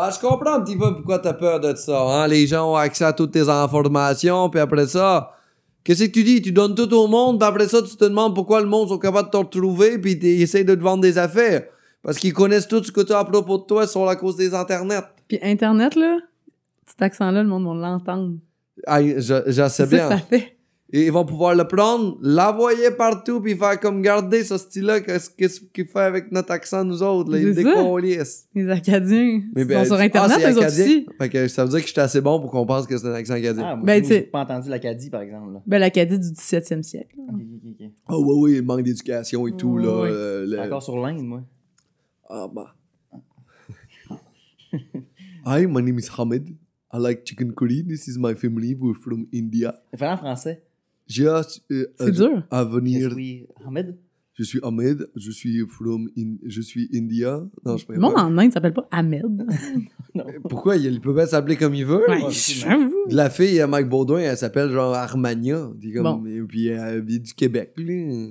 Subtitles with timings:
[0.00, 2.00] Ben, je comprends un petit peu pourquoi t'as peur de ça.
[2.00, 2.26] Hein?
[2.26, 5.32] Les gens ont accès à toutes tes informations, puis après ça,
[5.84, 6.40] qu'est-ce que tu dis?
[6.40, 8.98] Tu donnes tout au monde, puis après ça, tu te demandes pourquoi le monde sont
[8.98, 11.64] capables de te retrouver, puis ils essayent de te vendre des affaires.
[12.02, 14.36] Parce qu'ils connaissent tout ce que tu as à propos de toi sur la cause
[14.36, 15.02] des internets.
[15.28, 16.18] Puis Internet, là,
[16.86, 18.36] cet accent-là, le monde va l'entendre.
[18.86, 20.08] Ah, je, je sais C'est ça bien.
[20.08, 20.56] ça fait.
[20.92, 25.30] Et ils vont pouvoir le prendre, l'envoyer partout, puis faire comme garder ce style-là, qu'est-ce
[25.30, 27.54] qu'est-ce qu'il fait avec notre accent, nous autres, là, ils.
[28.54, 29.42] Les Acadiens.
[29.54, 31.06] Mais ils ben, sont sur ah, Internet, eux autres aussi.
[31.16, 33.14] Fait que ça veut dire que j'étais assez bon pour qu'on pense que c'est un
[33.14, 33.64] accent acadien.
[33.64, 35.52] Ah, moi, Ben, j'ai- tu sais- j'ai pas entendu l'Acadie, par exemple.
[35.52, 35.62] Là.
[35.64, 37.14] Ben, l'Acadie du 17e siècle.
[37.28, 37.90] Ok, ok, ok.
[38.08, 40.00] Oh oui, oui, il manque d'éducation et tout, là.
[40.02, 40.08] Ouais.
[40.10, 41.42] euh, le- encore sur l'Inde, moi.
[42.28, 42.74] Ah bah.
[45.46, 46.48] Hi, my name is Hamid.
[46.92, 47.84] I like chicken curry.
[47.84, 48.74] This is my family.
[48.74, 49.80] We're from India.
[49.92, 50.64] Il fallait en français?
[51.10, 52.42] Just euh, à- dur.
[52.50, 53.10] à Je venir.
[53.12, 53.96] suis Ahmed.
[54.34, 55.10] Je suis Ahmed.
[55.16, 57.44] Je suis from in- je suis India.
[57.64, 59.26] Non, je sais Le monde en Inde s'appelle pas Ahmed.
[60.48, 60.76] Pourquoi?
[60.76, 62.08] Il peut pas s'appeler comme il veut?
[62.08, 62.92] Ouais, j'avoue.
[63.10, 65.70] La fille à Mike Baudouin, elle s'appelle genre Armania.
[65.80, 66.26] Puis comme, Bon.
[66.26, 67.72] et puis elle vient du Québec.
[67.76, 67.84] Là.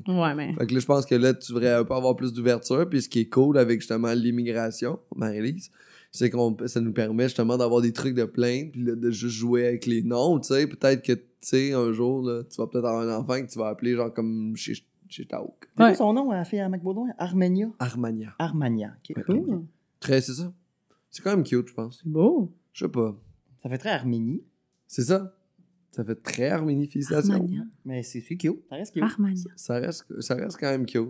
[0.07, 0.53] Ouais, mais.
[0.57, 2.87] Fait que là, je pense que là, tu devrais un peu avoir plus d'ouverture.
[2.89, 5.69] Puis ce qui est cool avec justement l'immigration, Marie-Lise,
[6.11, 9.35] c'est qu'on ça nous permet justement d'avoir des trucs de plainte, puis là, de juste
[9.35, 10.65] jouer avec les noms, tu sais.
[10.67, 13.57] Peut-être que, tu sais, un jour, là, tu vas peut-être avoir un enfant que tu
[13.59, 14.73] vas appeler genre comme chez,
[15.07, 15.53] chez Taouk.
[15.77, 15.89] C'est Ouais.
[15.89, 17.07] quoi son nom, la fille à McBaudouin?
[17.17, 17.69] Armenia.
[17.79, 18.33] Armania.
[18.39, 18.95] Armania.
[19.09, 19.17] ok.
[19.17, 19.23] Ouais.
[19.23, 19.65] Cool.
[19.99, 20.53] Très, c'est ça.
[21.09, 21.99] C'est quand même cute, je pense.
[22.03, 22.51] C'est beau.
[22.73, 23.15] Je sais pas.
[23.63, 24.43] Ça fait très Arménie,
[24.87, 25.35] C'est ça.
[25.91, 27.33] Ça fait très Arménie, félicitations.
[27.33, 27.63] Armania.
[27.83, 28.59] mais c'est c'est cute.
[28.69, 29.03] Ça reste cute.
[29.03, 29.51] Armania.
[29.55, 31.09] Ça reste, ça reste quand même cute.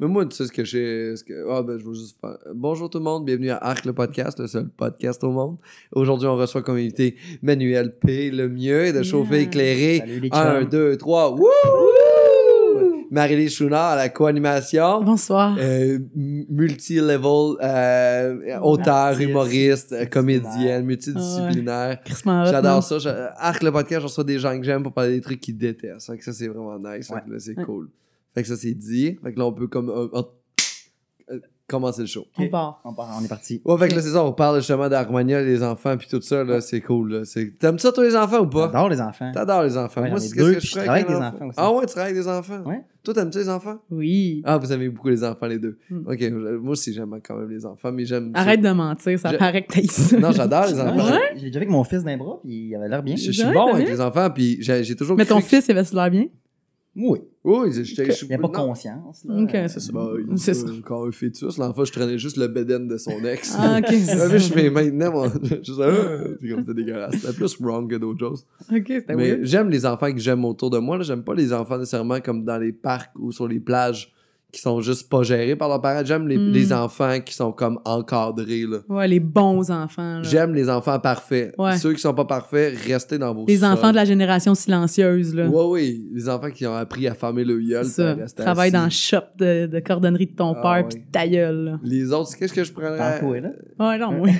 [0.00, 1.14] Mais moi, tu sais ce que j'ai.
[1.14, 2.38] ce que- Ah, ben, je veux juste faire.
[2.54, 5.58] Bonjour tout le monde, bienvenue à Arc le podcast, le seul podcast au monde.
[5.92, 8.30] Aujourd'hui, on reçoit comme invité Manuel P.
[8.30, 9.98] Le mieux de chauffer éclairé.
[9.98, 10.68] Salut les 1, chums.
[10.70, 11.34] 2, 3.
[11.36, 11.48] Wouh!
[13.10, 15.02] Marie-Lise à la co-animation.
[15.02, 15.54] Bonsoir.
[15.60, 21.98] Euh, multi-level, euh, auteur, humoriste, comédienne, multidisciplinaire.
[22.24, 22.80] J'adore non?
[22.80, 23.34] ça.
[23.36, 26.10] Arc le podcast, je reçois des gens que j'aime pour parler des trucs qu'ils détestent.
[26.20, 27.10] Ça, c'est vraiment nice.
[27.10, 27.20] Ouais.
[27.38, 27.64] c'est Ouais.
[27.64, 27.90] cool.
[28.34, 29.18] Fait que ça, c'est dit.
[29.22, 30.06] Fait que là, on peut comme, euh,
[31.30, 32.24] euh, commencer le show.
[32.36, 32.80] On part.
[32.84, 33.62] On, part- on est parti.
[33.64, 34.24] Ouais, fait que là, c'est ça.
[34.24, 36.42] On parle justement d'Harmonia, les enfants, puis tout ça.
[36.42, 37.12] là C'est cool.
[37.12, 37.24] là.
[37.24, 38.66] C'est- T'aimes ça, toi, les enfants, ou pas?
[38.66, 39.30] J'adore les enfants.
[39.32, 40.02] T'adores les enfants.
[40.02, 41.26] Ouais, Moi, c'est deux, que je travaille avec des enfant?
[41.36, 41.54] enfants aussi.
[41.56, 42.62] Ah ouais, tu travailles avec des enfants?
[42.66, 42.84] Ouais.
[43.04, 43.78] Toi, t'aimes-tu les enfants?
[43.90, 44.42] Oui.
[44.44, 45.78] Ah, vous aimez beaucoup les enfants, les deux.
[45.90, 45.98] Mm.
[46.06, 46.30] Ok,
[46.60, 48.30] moi aussi, j'aime quand même les enfants, mais j'aime.
[48.34, 50.18] Arrête de mentir, ça Je- paraît que t'as ça.
[50.18, 51.06] Non, j'adore les enfants.
[51.34, 53.14] j'ai- J'ai déjà vu avec mon fils d'un bras, puis il avait l'air bien.
[53.16, 53.94] Je, je suis bon avec bien?
[53.94, 56.26] les enfants, puis j'ai toujours Mais ton fils, il avait l'air bien?
[56.96, 57.20] Oui.
[57.44, 58.52] Oui, je- Il n'y a pas non.
[58.66, 59.24] conscience.
[59.24, 59.34] là.
[59.42, 59.92] Ok, c'est ça.
[59.92, 60.66] Bah, il C'est est ça.
[60.72, 61.56] encore un fœtus.
[61.56, 63.54] L'enfant, je traînais juste le beden de son ex.
[63.56, 65.32] Ah, ok, c'est je fais maintenant, moi.
[65.62, 67.14] Je sais, c'est comme c'est dégueulasse.
[67.14, 68.44] C'était plus wrong que d'autres choses.
[68.72, 69.44] Ok, c'était Mais weird.
[69.44, 70.96] j'aime les enfants que j'aime autour de moi.
[70.98, 71.04] là.
[71.04, 74.12] J'aime pas les enfants nécessairement comme dans les parcs ou sur les plages
[74.52, 76.04] qui sont juste pas gérés par leurs parents.
[76.04, 76.50] J'aime les, Mm.
[76.52, 78.66] les enfants qui sont comme encadrés.
[78.68, 78.78] là.
[78.88, 80.16] Ouais, les bons enfants.
[80.18, 80.22] là.
[80.22, 81.54] J'aime les enfants parfaits.
[81.58, 81.76] Ouais.
[81.78, 83.72] Ceux qui sont pas parfaits, restez dans vos Les sols.
[83.72, 85.46] enfants de la génération silencieuse, là.
[85.48, 86.08] Ouais, oui.
[86.12, 87.84] Les enfants qui ont appris à fermer le gueule.
[87.84, 88.14] C'est ça.
[88.16, 88.72] puis Travaille assis.
[88.78, 90.88] dans le shop de, de cordonnerie de ton Ah, père, ouais.
[90.96, 91.80] pis ta gueule, là.
[91.82, 92.98] Les autres, qu'est-ce que je prendrais?
[92.98, 93.48] Dans toi, là.
[93.78, 94.32] Ouais, non, oui.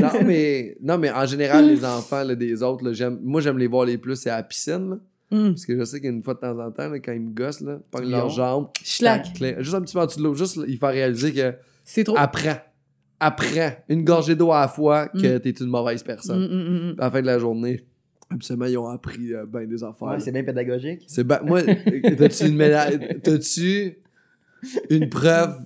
[0.00, 3.58] non, mais, non, mais en général, les enfants là, des autres, là, j'aime, moi, j'aime
[3.58, 4.98] les voir les plus, c'est à la piscine.
[5.32, 5.52] Hum.
[5.54, 7.60] parce que je sais qu'une fois de temps en temps, là, quand ils me gossent,
[7.62, 9.32] là, pognent leurs jambes, Schlack.
[9.32, 11.54] clac, juste un petit peu en dessous de l'eau, juste il faut réaliser que
[11.84, 12.16] C'est trop.
[12.18, 12.64] après,
[13.18, 15.40] après, une gorgée d'eau à la fois, que Mm.
[15.40, 16.42] t'es une mauvaise personne.
[16.44, 16.94] Hum.
[16.98, 17.84] À la fin de la journée,
[18.30, 20.08] absolument, ils ont appris euh, ben des affaires.
[20.08, 21.02] Ouais, c'est bien pédagogique.
[21.06, 23.98] c'est ben, moi, t'as-tu une médaille, t'as-tu
[24.90, 25.56] une preuve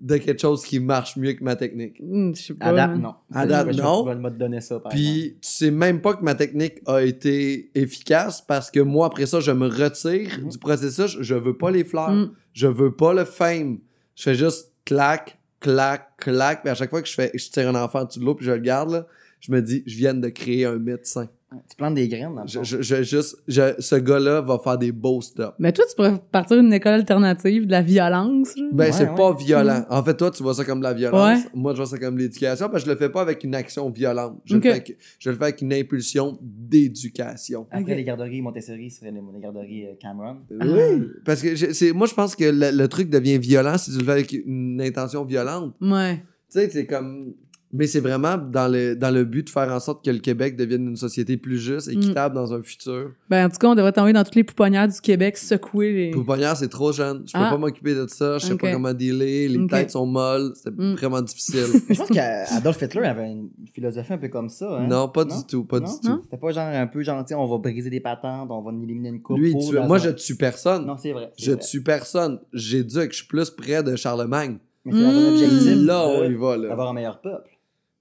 [0.00, 1.96] de quelque chose qui marche mieux que ma technique?
[2.00, 2.66] Je sais pas.
[2.66, 3.00] À date, man.
[3.02, 3.14] non.
[3.32, 4.04] À date, Je- je- non.
[4.04, 5.10] Te donner ça, par exemple.
[5.12, 9.26] Puis tu sais même pas que ma technique a été efficace parce que moi après
[9.26, 10.48] ça je me retire Mhm.
[10.50, 12.32] du processus, je veux pas les fleurs, Hum.
[12.52, 13.78] je veux pas le fame.
[14.14, 17.68] Je fais juste clac clac clac puis à chaque fois que je fais je tire
[17.68, 19.06] un enfant en dessous de l'eau puis je le garde là,
[19.40, 21.28] je me dis je viens de créer un médecin.
[21.68, 24.76] Tu plantes des graines dans le Je, je, je- juste je- ce gars-là va faire
[24.76, 25.54] des beaux stops.
[25.60, 28.52] Mais toi, tu pourrais partir d'une école alternative de la violence.
[28.72, 29.14] Ben, Ouais, c'est ouais.
[29.14, 29.84] pas violent.
[29.88, 31.38] En fait, toi, tu vois ça comme de la violence.
[31.44, 31.50] Ouais.
[31.54, 33.54] Moi, je vois ça comme de l'éducation parce que je le fais pas avec une
[33.54, 34.40] action violente.
[34.44, 37.66] Je, le, fais avec, je le fais avec une impulsion d'éducation.
[37.70, 40.38] Après les garderies Montessori, ce serait les, les garderies euh, Cameron.
[40.50, 44.04] Oui, parce que moi, je pense que le, le truc devient violent si tu le
[44.04, 45.74] fais avec une intention violente.
[45.80, 46.16] Ouais.
[46.50, 47.34] Tu sais, c'est comme.
[47.76, 50.56] Mais c'est vraiment dans le, dans le but de faire en sorte que le Québec
[50.56, 53.10] devienne une société plus juste, équitable dans un futur.
[53.28, 56.10] Ben, en tout cas, on devrait t'envoyer dans toutes les pouponnières du Québec, secouer les.
[56.10, 57.24] Pouponnière, c'est trop jeune.
[57.26, 57.50] Je peux Ah.
[57.50, 58.38] pas m'occuper de ça.
[58.38, 59.48] Je sais pas comment dealer.
[59.48, 60.52] Les têtes sont molles.
[60.54, 60.94] C'est Mm.
[60.94, 61.64] vraiment difficile.
[61.90, 64.78] Je pense qu'Adolf Hitler avait une philosophie un peu comme ça.
[64.78, 64.86] Hein?
[64.88, 65.36] non, pas Non?
[65.36, 65.64] du tout.
[65.64, 65.86] Pas Non?
[65.86, 66.20] du tout.
[66.24, 69.20] C'était pas genre un peu gentil, on va briser des patentes, on va éliminer une
[69.22, 69.38] coupe.
[69.38, 69.54] Lui,
[69.86, 70.86] moi, un- je tue personne.
[70.86, 71.30] Non, c'est vrai.
[71.38, 71.60] Je vrai.
[71.60, 72.40] tue personne.
[72.52, 73.10] J'éduque.
[73.12, 74.58] Je suis plus près de Charlemagne.
[74.84, 75.28] Mais c'est Mm.
[75.32, 76.56] objectif Là, on y va.
[76.56, 76.68] Là.
[76.68, 77.50] d'avoir un meilleur peuple.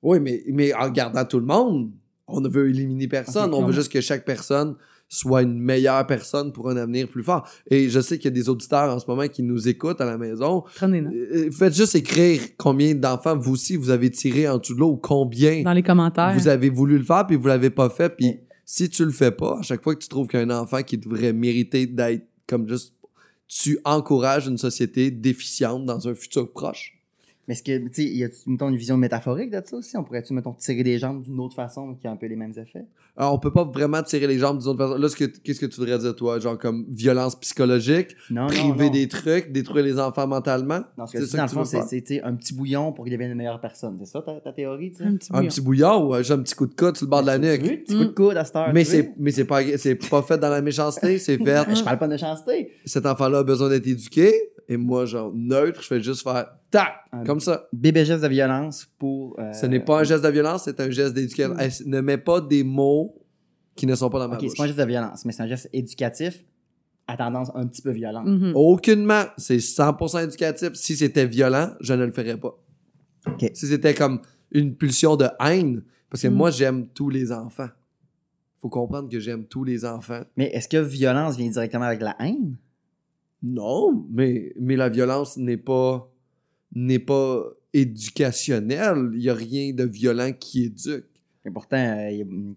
[0.06, 1.90] Oui, mais, mais en regardant tout le monde,
[2.28, 3.54] on ne veut éliminer personne.
[3.54, 4.76] On veut juste que chaque personne
[5.08, 7.48] soit une meilleure personne pour un avenir plus fort.
[7.70, 10.06] Et je sais qu'il y a des auditeurs en ce moment qui nous écoutent à
[10.06, 10.64] la maison.
[10.76, 11.14] Prenez note.
[11.14, 14.92] Euh, Faites juste écrire combien d'enfants vous aussi vous avez tiré en dessous de l'eau
[14.92, 16.34] ou combien Dans les commentaires.
[16.36, 18.10] vous avez voulu le faire puis vous l'avez pas fait.
[18.10, 20.46] Puis si tu le fais pas, à chaque fois que tu trouves qu'il y a
[20.46, 22.96] un enfant qui devrait mériter d'être comme juste,
[23.48, 26.95] tu encourages une société déficiente dans un futur proche.
[27.48, 29.96] Mais est-ce que, tu sais, y a mettons, une vision métaphorique de ça aussi?
[29.98, 32.54] On pourrait-tu, mettons, tirer des jambes d'une autre façon qui a un peu les mêmes
[32.58, 32.86] effets?
[33.16, 34.98] Alors, on peut pas vraiment tirer les jambes d'une autre façon.
[35.00, 36.40] Là, ce que- qu'est-ce que tu voudrais dire, toi?
[36.40, 38.92] Genre comme violence psychologique, Non, non, priver non.
[38.92, 40.80] des trucs, détruire les enfants mentalement?
[40.98, 43.32] Non, ce que C'est tu dis, ça dans c'est un petit bouillon pour qu'il devienne
[43.32, 43.96] une meilleure personne.
[44.00, 45.04] C'est ça ta, ta théorie, tu sais?
[45.06, 45.50] Un petit Un bouillon.
[45.50, 47.38] petit bouillon ou euh, j'ai un petit coup de coude sur le bord de la
[47.38, 47.52] veux?
[47.58, 47.86] nuque?
[47.86, 48.72] Petit coup de coude à cette heure.
[48.74, 51.76] Mais c'est, mais c'est pas, c'est pas fait dans la méchanceté, c'est fait.
[51.76, 52.72] Je parle pas de méchanceté.
[52.86, 54.34] Cet enfant-là a besoin d'être éduqué,
[54.68, 57.68] et moi, genre, neutre, je fais juste faire tac, Un comme ça.
[57.74, 59.40] Bébé geste de violence pour.
[59.40, 61.56] euh, Ce n'est pas un geste de violence, c'est un geste d'éducation.
[61.56, 61.60] Mm.
[61.60, 63.16] Hey, ne mets pas des mots
[63.76, 64.52] qui ne sont pas dans ma Ok, bouche.
[64.52, 66.44] c'est pas un geste de violence, mais c'est un geste éducatif
[67.08, 68.26] à tendance un petit peu violente.
[68.26, 68.54] Mhm.
[68.56, 69.24] Aucunement.
[69.38, 70.74] C'est 100% éducatif.
[70.74, 72.58] Si c'était violent, je ne le ferais pas.
[73.28, 73.52] Ok.
[73.54, 76.34] Si c'était comme une pulsion de haine, parce que Mm.
[76.36, 77.70] moi, j'aime tous les enfants.
[78.62, 80.22] Faut comprendre que j'aime tous les enfants.
[80.38, 82.56] Mais est-ce que violence vient directement avec la haine?
[83.44, 86.10] Non, mais, mais la violence n'est pas,
[86.76, 87.44] n'est pas
[87.74, 89.10] éducationnelle.
[89.14, 91.06] Il n'y a rien de violent qui éduque.
[91.46, 92.26] Et pourtant, euh, il y a.
[92.26, 92.56] Il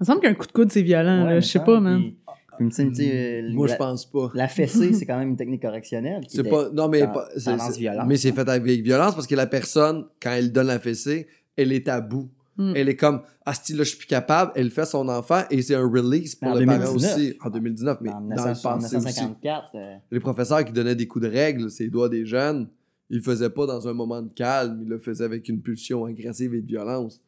[0.00, 1.24] me semble qu'un coup de coude, c'est violent.
[1.24, 1.40] Ouais, là.
[1.40, 2.00] Je sais pas, man.
[2.02, 2.16] puis-
[2.58, 4.30] puis euh, Moi, la, je pense pas.
[4.34, 6.22] La fessée, c'est quand même une technique correctionnelle.
[6.28, 6.70] C'est pas.
[6.70, 7.00] Non, mais.
[7.00, 7.90] pas- c'est- c'est-.
[8.06, 11.26] Mais c'est fait avec violence parce que la personne, quand elle donne la fessée,
[11.56, 12.28] elle est à bout.
[12.56, 12.72] Mm.
[12.74, 15.62] Elle est comme, ah, si là, je suis plus capable, elle fait son enfant et
[15.62, 17.16] c'est un release pour le parent 2019.
[17.16, 17.34] aussi.
[17.40, 19.06] En 2019, mais en dans le 1900 passé aussi.
[19.06, 19.64] 1954.
[19.76, 22.68] euh, Les professeurs qui donnaient des coups de règle, ses doigts des jeunes,
[23.10, 26.04] ils le faisaient pas dans un moment de calme, ils le faisaient avec une pulsion
[26.04, 27.20] agressive et de violence.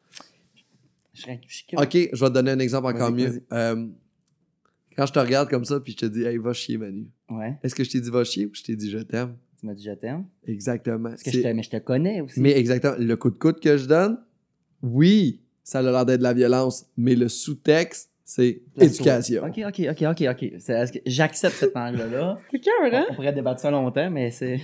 [1.13, 1.65] je serais- je suis.
[1.75, 3.43] Ok, je vais te donner un exemple encore mieux.
[3.51, 3.87] Euh,
[4.95, 7.07] quand je te regarde comme ça, puis je te dis, hey, va chier, Manu.
[7.29, 9.35] Ouais, Est-ce que je t'ai dit va chier ou je t'ai dit je t'aime?
[9.59, 10.25] tu m'as dit je t'aime?
[10.47, 11.09] Exactement.
[11.09, 12.39] Parce que je te, mais je te connais aussi.
[12.41, 14.17] Mais exactement, le coup de coude que je donne,
[14.81, 19.43] oui, ça a l'air d'être de la violence, mais le sous-texte, c'est éducation.
[19.45, 20.51] Ok, ok, ok, ok, ok.
[20.59, 22.39] C'est- est-ce que J'accepte cet angle-là?
[22.49, 23.05] C'est cœur, hein?
[23.11, 24.59] On pourrait débattre ça longtemps, mais c'est.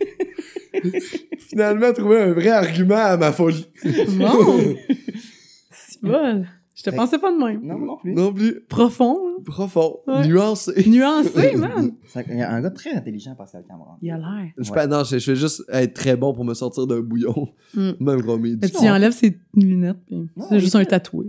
[1.38, 3.66] Finalement, trouver un vrai argument à ma folie.
[3.84, 4.58] Bon.
[5.70, 6.44] C'est bon.
[6.74, 7.60] Je te Fait- pensais pas de même.
[7.62, 8.14] Non, non plus.
[8.14, 8.60] non plus.
[8.68, 9.34] Profond, là.
[9.44, 10.26] Profond, Ouais.
[10.26, 10.88] nuancé.
[10.88, 11.92] nuancé, man.
[12.28, 13.92] Il y a un gars très intelligent, Pascal Cameron.
[14.00, 14.52] Il a l'air.
[14.58, 14.80] Je, Ouais.
[14.80, 17.48] fais- non, je, je fais juste être très bon pour me sortir d'un bouillon.
[17.74, 17.90] Mm.
[18.00, 18.68] Même qu'on m'ait Et dit.
[18.72, 19.98] puis il enlève ses lunettes,
[20.48, 21.26] c'est juste un tatoué.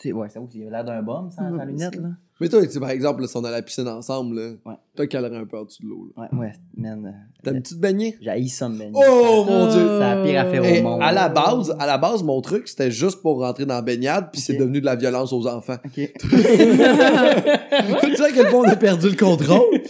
[0.00, 2.08] Tu sais, Ouais, ça aussi, il a l'air d'un bum, sans sans lunettes, là.
[2.40, 4.50] Mais toi, tu sais, par exemple, là, si on est à la piscine ensemble, là,
[4.66, 4.74] Ouais.
[5.08, 6.12] toi un peu en dessous de l'eau.
[6.16, 7.06] Ouais, ouais, man.
[7.06, 7.10] euh,
[7.44, 8.16] T'aimes-tu te baigner?
[8.20, 8.92] J'ai ça me baigner.
[8.96, 9.80] Oh mon dieu!
[9.86, 11.00] C'est la pire affaire Et au monde.
[11.00, 14.30] à la base, à la base, mon truc, c'était juste pour rentrer dans la baignade,
[14.32, 15.76] puis c'est devenu de la violence aux enfants.
[15.84, 15.92] Ok.
[16.20, 19.80] tu sais à quel point on a perdu le contrôle?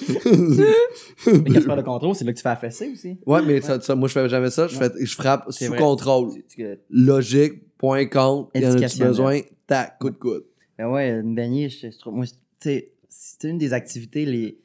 [1.27, 3.19] Mais quand tu parles de contrôle, c'est là que tu fais fessée aussi.
[3.27, 4.67] ouais, mais ça, ça, moi, je fais jamais ça.
[4.69, 5.79] Je, fais, je frappe sous vrai.
[5.79, 6.31] contrôle.
[6.91, 9.09] Logique, point compte, y en Éducationnel.
[9.09, 9.41] besoin?
[9.67, 10.45] Tac, coup de coude.
[10.79, 12.15] Ben ouais, une baignée, je, je trouve.
[12.15, 14.59] Moi, tu sais, c'est une des activités les.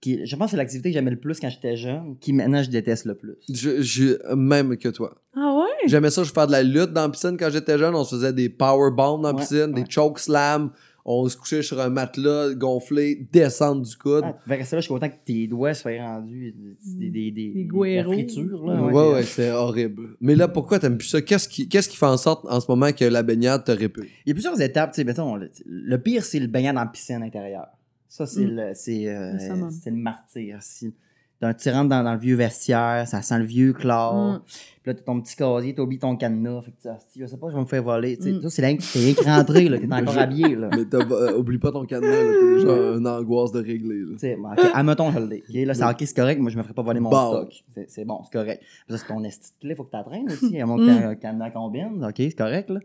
[0.00, 2.62] Qui, je pense que c'est l'activité que j'aimais le plus quand j'étais jeune, qui maintenant
[2.62, 3.36] je déteste le plus.
[3.48, 5.14] Je, je- même que toi.
[5.34, 5.88] Ah ouais?
[5.88, 7.94] J'aimais ça, je faire de la lutte dans la piscine quand j'étais jeune.
[7.94, 9.82] On se faisait des power bombs dans la Ouais, piscine, ouais.
[9.82, 10.70] des choke slams.
[11.06, 14.22] On se couchait sur un matelas gonflé, descendre du coude.
[14.24, 17.64] Ah, là, je suis content que tes doigts soient rendus des, des, des, Des.
[17.70, 20.16] Là, Ouais, ouais, ouais, c'est horrible.
[20.22, 21.20] Mais là, pourquoi t'aimes plus ça?
[21.20, 24.06] Qu'est-ce qui, qu'est-ce qui fait en sorte en ce moment que la baignade te répule?
[24.24, 26.86] Il y a plusieurs étapes, tu sais, mettons, le, le pire, c'est le baignade en
[26.86, 27.66] piscine intérieure.
[28.08, 28.56] Ça, c'est Mm.
[28.56, 29.70] le, c'est, euh, Le summum.
[29.70, 30.58] c'est le martyr.
[30.62, 30.94] Si,
[31.40, 34.14] tu rentres dans, dans le vieux vestiaire, ça sent le vieux chlore.
[34.14, 34.40] Mm.
[34.46, 36.62] Puis là, t'as ton petit casier, t'oublies ton cadenas.
[36.62, 38.16] Fait que tu dis, je sais pas, je vais me faire voler.
[38.16, 38.48] Tu sais, Mm.
[38.48, 39.78] c'est rien que t'es rien que rentré, là.
[39.78, 40.70] T'es encore habillé, là.
[40.72, 44.00] Mais t'as- euh, oublie pas ton cadenas, là, t'as déjà une angoisse de régler.
[44.00, 44.12] Là.
[44.12, 45.42] Tu sais, bon, ok, admettons, je l'ai.
[45.48, 47.30] Ok, là, c'est ok, c'est correct, moi, je me ferais pas voler mon Bon.
[47.46, 47.64] stock.
[47.88, 48.62] C'est, bon, c'est correct.
[48.88, 50.58] Ça, c'est ton esti de clé, faut que t'attraînes aussi.
[50.60, 50.86] À mon Mm.
[50.86, 52.80] ca- cadenas combine, ok, c'est correct, là.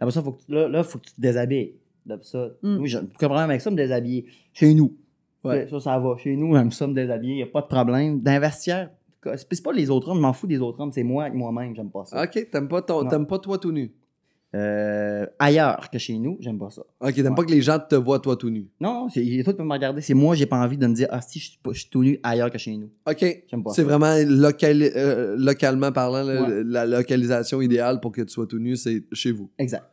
[0.00, 1.74] Après ça, faut que, là, là, faut que tu te déshabilles.
[2.08, 2.76] Après ça, Mm.
[2.80, 4.24] oui, j'ai aucun problème avec ça, me déshabiller.
[4.52, 4.92] Chez nous.
[5.44, 5.66] Ouais.
[5.70, 6.16] Ça, ça va.
[6.18, 8.20] Chez nous, j'aime ça me déshabiller, y a pas de problème.
[8.20, 8.90] Dans le vestiaire,
[9.36, 11.74] c'est pas les autres hommes, je m'en fous des autres hommes, c'est moi avec moi-même,
[11.74, 12.22] j'aime pas ça.
[12.24, 13.08] Ok, t'aimes pas, ton, Non.
[13.08, 13.92] t'aimes pas toi tout nu?
[14.52, 16.82] Euh, ailleurs que chez nous, j'aime pas ça.
[17.00, 17.34] Ok, t'aimes Ouais.
[17.36, 18.68] pas que les gens te voient toi tout nu?
[18.80, 21.06] Non, c'est toi qui peux me regarder, c'est moi, j'ai pas envie de me dire,
[21.10, 22.90] ah si, je suis pas- je suis tout nu ailleurs que chez nous.
[23.08, 26.64] Ok, J'aime pas c'est vraiment local, euh, localement parlant, Ouais.
[26.64, 29.48] la localisation idéale pour que tu sois tout nu, c'est chez vous.
[29.58, 29.84] Exact.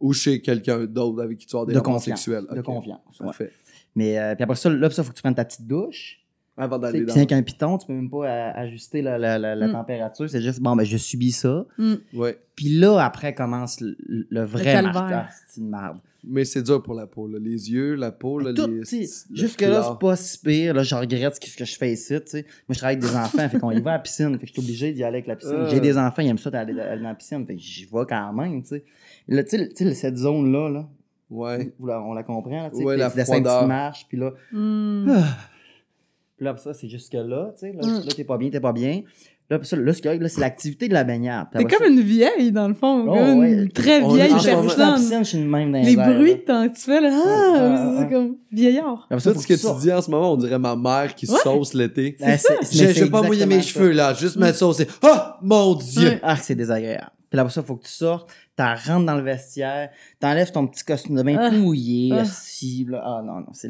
[0.00, 2.44] Ou chez quelqu'un d'autre avec qui tu as des De sexuels.
[2.54, 3.00] De confiance.
[3.18, 3.50] Parfait.
[3.96, 6.20] Mais euh, puis après ça, là, ça, faut que tu prennes ta petite douche.
[6.58, 7.12] Avant d'aller dans.
[7.12, 9.72] Puis avec un piton, tu peux même pas euh, ajuster la, la, la, la Mm.
[9.72, 10.30] température.
[10.30, 11.66] C'est juste, bon, ben, je subis ça.
[12.14, 12.38] Ouais.
[12.54, 13.94] Puis là, après, commence le,
[14.30, 15.26] le vrai marqueur.
[15.52, 15.98] C'est une merde.
[16.28, 17.38] Mais c'est dur pour la peau, là.
[17.38, 18.52] Les yeux, la peau, là.
[18.54, 19.06] Tout, les...
[19.34, 20.72] Jusque-là, c'est pas si pire.
[20.74, 22.14] Là, je regrette ce que, je fais ici.
[22.22, 22.42] tu sais.
[22.66, 23.48] Moi, je travaille avec des enfants.
[23.50, 24.32] fait qu'on y va à la piscine.
[24.32, 25.66] Fait que je suis obligé d'y aller avec la piscine.
[25.70, 27.46] J'ai des enfants, ils aiment ça d'aller aller dans la piscine.
[27.46, 28.62] Fait que j'y vais quand même.
[28.62, 28.84] tu sais.
[29.28, 30.88] Là, tu sais, tu sais, cette zone-là, là,
[31.30, 31.72] Ouais.
[31.80, 32.62] on la comprend.
[32.64, 33.66] Là, tu sais, Ouais, puis la tu descends une froideur.
[33.68, 34.06] marche.
[34.08, 35.06] Puis là, Hmm.
[36.36, 37.52] puis là, ça, c'est jusque-là.
[37.58, 38.04] tu sais, Là, Mm.
[38.06, 39.02] là t'es pas bien, t'es pas bien.
[39.48, 41.46] Là, ça, là, ce qu'il y a, là, c'est l'activité de la baignade.
[41.56, 43.06] T'es comme une vieille, dans le fond.
[43.08, 44.94] Oh, comme une très On- vieille je suis dans la personne.
[44.96, 46.68] piscine, je suis une même dans Les airs, bruits là.
[46.68, 49.06] que tu fais là, ah, c'est comme vieillard.
[49.08, 51.38] Après ça, ce que tu dis en ce moment, on dirait ma mère qui Ouais.
[51.44, 52.16] sauce l'été.
[52.18, 54.14] Ben, c'est- Je c'est vais pas mouiller mes cheveux, là.
[54.14, 54.88] Juste me saucer.
[55.02, 55.38] Ah!
[55.42, 56.08] Mon Dieu!
[56.08, 56.20] Ouais.
[56.24, 57.10] Ah, c'est désagréable.
[57.30, 60.66] Puis là, après ça, faut que tu sortes, t'en rentres dans le vestiaire, t'enlèves ton
[60.66, 61.50] petit costume de bain Ah.
[61.50, 62.20] tout mouillé, Ah.
[62.20, 63.02] assis, là.
[63.04, 63.68] Ah non, non, c'est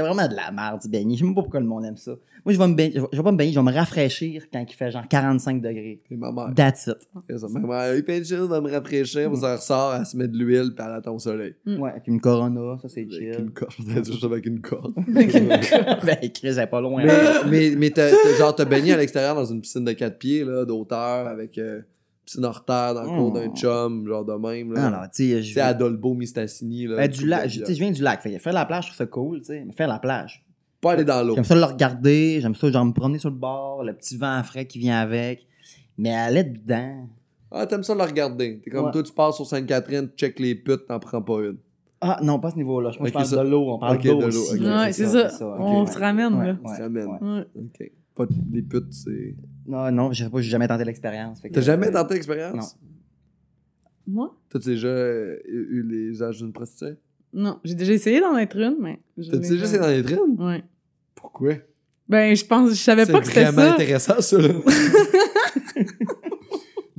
[0.00, 1.14] vraiment de la merde du baigner.
[1.16, 2.12] Je sais même pas pourquoi le monde aime ça.
[2.44, 3.72] Moi, je vais me baigner, je vais je vais pas me baigner, je vais me
[3.72, 6.00] rafraîchir quand il fait genre 45 degrés.
[6.10, 6.52] Et ma mère.
[6.54, 7.08] That's it.
[7.28, 10.06] Et ça, Ma mère, il plein de choses, va me rafraîchir, puis ça ressort, elle
[10.06, 11.54] se met de l'huile, puis elle attend au soleil.
[11.64, 11.80] Mm.
[11.80, 13.34] Ouais, puis une Corona, ça c'est Avec chill.
[13.40, 13.72] une corde.
[14.20, 14.94] Ça avec une corde.
[15.08, 17.02] ben, Chris, elle est pas loin.
[17.04, 17.92] mais, mais, mais
[18.38, 21.80] genre, t'as baigné à l'extérieur dans une piscine de 4 pieds, là, d'auteur, avec euh,
[22.26, 23.54] piscine hors terre dans le cours d'un Oh.
[23.56, 24.90] chum, genre de même, là.
[24.90, 26.96] Non, non, tu sais, Tu sais, Adolbo Mistassini, là.
[26.96, 27.66] Ben, du lac, je, gars.
[27.66, 28.20] tu sais, je viens du lac.
[28.20, 29.64] Fait que faire la plage, je trouve ça cool, tu sais.
[29.64, 30.44] Mais faire la plage.
[30.80, 31.34] Pas aller dans l'eau.
[31.36, 34.42] J'aime ça le regarder, j'aime ça genre me promener sur le bord, le petit vent
[34.42, 35.46] frais qui vient avec.
[35.96, 37.08] Mais aller dedans.
[37.50, 38.60] Ah, t'aimes ça le regarder.
[38.62, 38.92] T'es comme Ouais.
[38.92, 41.56] toi, tu passes sur Sainte-Catherine, tu check les putes, t'en prends pas une.
[42.00, 42.90] Ah non, pas à ce niveau-là.
[42.90, 44.56] Je parle ça- de l'eau, on parle de l'eau, aussi.
[44.56, 44.60] ok.
[44.66, 45.28] Ouais, c'est ça.
[45.58, 46.56] On se ramène, Ouais, là.
[46.62, 47.08] On se ramène.
[48.14, 49.34] Pas les putes, c'est.
[49.66, 51.40] Non, non, je sais pas, j'ai jamais tenté l'expérience.
[51.52, 52.76] T'as jamais tenté l'expérience?
[54.06, 54.36] Moi?
[54.50, 56.94] T'as déjà euh, eu les âges d'une prostituée?
[57.32, 57.58] Non.
[57.64, 59.00] J'ai déjà essayé d'en être une, mais.
[59.30, 60.36] T'as déjà essayé dans les traînes?
[60.38, 60.62] Ouais.
[61.14, 61.54] Pourquoi?
[62.08, 63.74] Ben, je pense, je savais C'est pas que c'était vraiment ça.
[63.74, 64.48] intéressant, ça, là.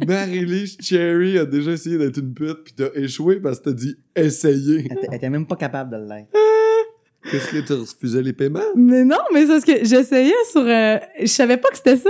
[0.06, 3.96] Marie-Lise Cherry a déjà essayé d'être une pute, pis t'as échoué parce que t'as dit
[4.16, 4.80] essayer.
[4.92, 6.30] Elle était- elle était même pas capable de l'être.
[7.32, 8.60] Qu'est-ce que tu refusais les paiements?
[8.76, 10.62] Mais non, mais c'est parce que j'essayais sur.
[10.62, 12.10] euh, je savais pas que c'était ça.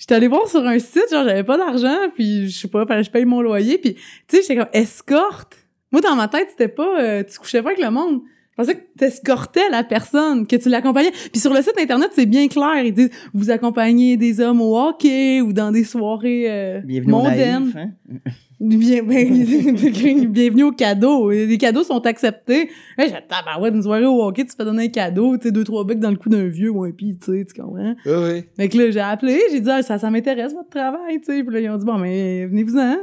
[0.00, 3.02] J'étais allée voir sur un site, genre j'avais pas d'argent, puis je sais pas, fallait
[3.02, 5.58] que je paye mon loyer, puis tu sais, j'étais comme escorte?
[5.92, 8.22] Moi dans ma tête, c'était pas euh, tu couchais pas avec le monde.
[8.52, 11.12] Je pensais que t'escortais la personne, que tu l'accompagnais.
[11.30, 14.78] Puis sur le site internet, c'est bien clair, ils disent vous accompagnez des hommes au
[14.78, 17.64] hockey ou dans des soirées euh, mondaines.
[17.64, 17.90] naïf, hein?
[18.60, 19.26] Bien, ben,
[20.32, 21.30] bienvenue au cadeau.
[21.30, 22.68] Les cadeaux sont acceptés.
[22.98, 25.64] Là, j'ai tabarouette, une soirée au hockey, tu fais donner un cadeau, tu sais, deux,
[25.64, 27.94] trois becs dans le cou d'un vieux ou un pis, tu sais, tu comprends?
[28.04, 28.44] Ah oui.
[28.56, 31.42] Fait que là, j'ai appelé, j'ai dit, ah, ça, ça m'intéresse, votre travail, tu sais.
[31.42, 32.96] Puis là, ils ont dit, bon, mais venez-vous-en.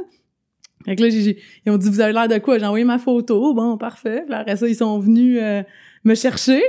[0.84, 2.56] Fait que là, j'ai- j'ai- ils ont dit, vous avez l'air de quoi?
[2.60, 3.52] J'ai envoyé ma photo.
[3.52, 4.20] Bon, parfait.
[4.22, 5.62] Puis là, après ça, ils sont venus euh,
[6.04, 6.62] me chercher.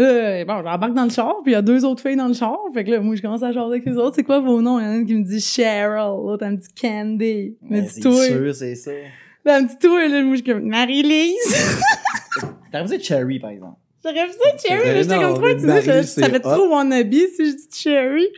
[0.00, 2.34] Euh, bon, j'embarque dans le char, puis il y a deux autres filles dans le
[2.34, 2.56] char.
[2.72, 4.14] Fait que là, moi, je commence à jaser avec les autres.
[4.14, 4.78] C'est quoi vos noms?
[4.78, 7.56] Il y en a une qui me dit Cheryl, l'autre, elle me dit Candy.
[7.62, 8.92] Elle me Mais dit C'est sûr, c'est ça.
[9.44, 11.74] Là, elle me dit toi, là, moi, je suis comme Marie-Lise.
[12.72, 13.78] T'as refusé Cherry, par exemple.
[14.04, 17.12] J'aurais fait ça, Cherry, Ben mais j'étais comme toi, tu sais, ça, fait trop wannabe
[17.12, 18.28] si je dis Cherry.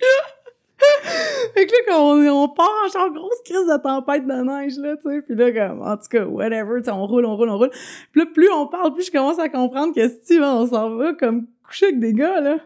[1.54, 4.76] fait que là, quand on, on part en genre grosse crise de tempête de neige,
[4.78, 7.36] là, tu sais, pis là, comme, en tout cas, whatever, tu sais, on roule, on
[7.36, 7.70] roule, on roule.
[8.12, 11.14] Pis là, plus on parle, plus je commence à comprendre que si, on s'en va
[11.14, 12.58] comme coucher avec des gars, là.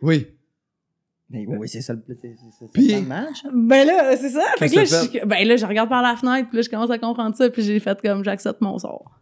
[0.00, 0.26] Oui.
[1.30, 2.00] Mais oui, c'est ça le
[2.74, 3.44] Puis- ça le match.
[3.46, 3.50] hein?
[3.54, 4.42] Ben là, c'est ça.
[4.58, 6.90] Fait que là, je, ben là, je regarde par la fenêtre, puis là, je commence
[6.90, 9.18] à comprendre ça, puis j'ai fait comme, j'accepte mon sort.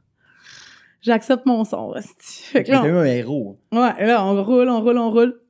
[1.02, 1.96] J'accepte mon sort.
[2.18, 3.58] Fait que là, on- un héros.
[3.72, 5.40] Ouais, là, on roule, on roule, on roule.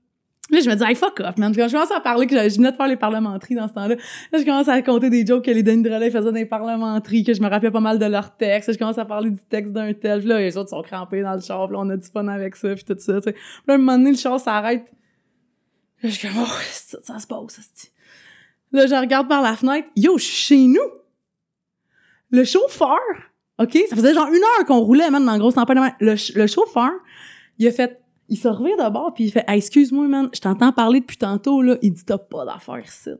[0.50, 1.54] Là, je me dis, hey, fuck off, man.
[1.54, 3.94] Quand je commence à parler, que je venais de faire les parlementeries dans ce temps-là,
[3.94, 7.24] là, je commence à compter des jokes que les Denis Drolet faisaient dans les parlementeries,
[7.24, 8.72] que je me rappelais pas mal de leurs textes.
[8.72, 10.20] Je commence à parler du texte d'un tel.
[10.20, 11.66] Puis là, les autres sont crampés dans le char.
[11.68, 13.32] Puis là, on a du fun avec ça, puis tout ça, tu sais.
[13.32, 14.90] Puis là, à un moment donné, le char s'arrête.
[16.02, 17.62] Là, je suis comme, oh, ça, se passe, ça,
[18.72, 19.88] Là, je regarde par la fenêtre.
[19.96, 20.78] Yo, je suis chez nous.
[22.30, 22.98] Le chauffeur,
[23.58, 25.76] OK, ça faisait genre une heure qu'on roulait, man, dans la grosse tempête.
[26.00, 26.92] Le, ch- le chauffeur,
[27.58, 27.99] il a fait,
[28.30, 31.16] il s'est revient de bord, puis il fait, hey, excuse-moi, man, je t'entends parler depuis
[31.18, 31.76] tantôt, là.
[31.82, 33.10] Il dit, t'as pas d'affaires ici.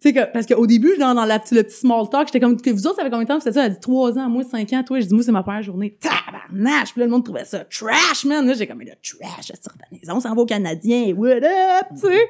[0.00, 2.40] Tu sais, que, parce qu'au début, dans, dans la, petite- le petit small talk, j'étais
[2.40, 3.40] comme, que vous autres, ça fait combien de temps?
[3.40, 5.00] C'était ça, elle dit trois ans, moi, cinq ans, toi.
[5.00, 5.98] Je dis, moi, c'est ma première journée.
[6.00, 6.92] Tabarnache!
[6.92, 8.46] Puis là, le monde trouvait ça trash, man.
[8.46, 12.26] Là, j'ai comme, le trash, c'est on s'en va au Canadien, what up, tu sais?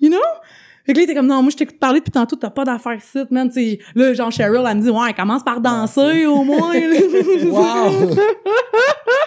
[0.00, 0.18] You know?
[0.84, 2.94] Fait que là, était comme, non, moi, je t'écoute parler depuis tantôt, t'as pas d'affaires
[2.94, 3.48] ici, man.
[3.48, 6.72] Tu sais, là, genre, Cheryl, elle me dit, ouais, commence par danser, au moins.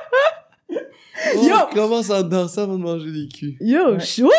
[1.36, 1.43] Wow!
[1.43, 1.55] Yo!
[1.55, 3.55] Oh, commence à danser avant de manger des culs.
[3.62, 4.29] Yo, je- oui!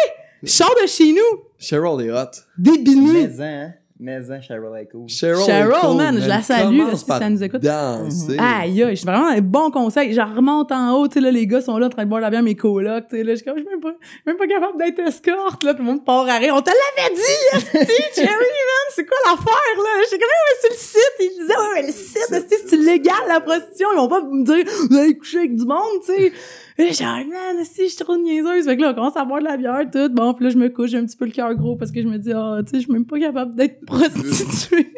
[0.42, 2.26] Je sors de chez nous, Cheryl est hot.
[2.58, 3.28] débinée.
[3.38, 5.08] Mais, hein, Mais hein, Cheryl est cool.
[5.08, 7.62] Cheryl, Cheryl, est cool, man, je la salue, là, si ça nous écoute?
[7.62, 8.36] Danser.
[8.38, 10.12] Aïe, aïe, je suis vraiment un bon conseil.
[10.12, 12.20] Je remonte en haut, tu sais, là, les gars sont là en train de boire
[12.20, 13.94] la bière, mes colocs, tu sais, là, je suis comme, je suis même pas,
[14.26, 16.52] même pas capable d'être escorte, là, tout le monde part à rire.
[16.54, 20.02] On te l'avait dit, esti, Jerry, man, c'est quoi l'affaire, là?
[20.04, 23.40] J'étais comme, ouais, sur le site, ils disaient, ouais, mais le site, c'est légal, la
[23.40, 26.32] prostitution, ils vont pas me dire, vous allez coucher avec du monde, tu sais.
[26.78, 28.66] Et j'ai dit, man, esti, je suis trop niaiseuse.
[28.66, 30.08] Fait que là, on commence à boire de la bière, tout.
[30.10, 32.02] Bon, puis là, je me couche, j'ai un petit peu le cœur gros parce que
[32.02, 34.92] je me dis, ah, tu sais, je suis même pas capable d'être prostituée.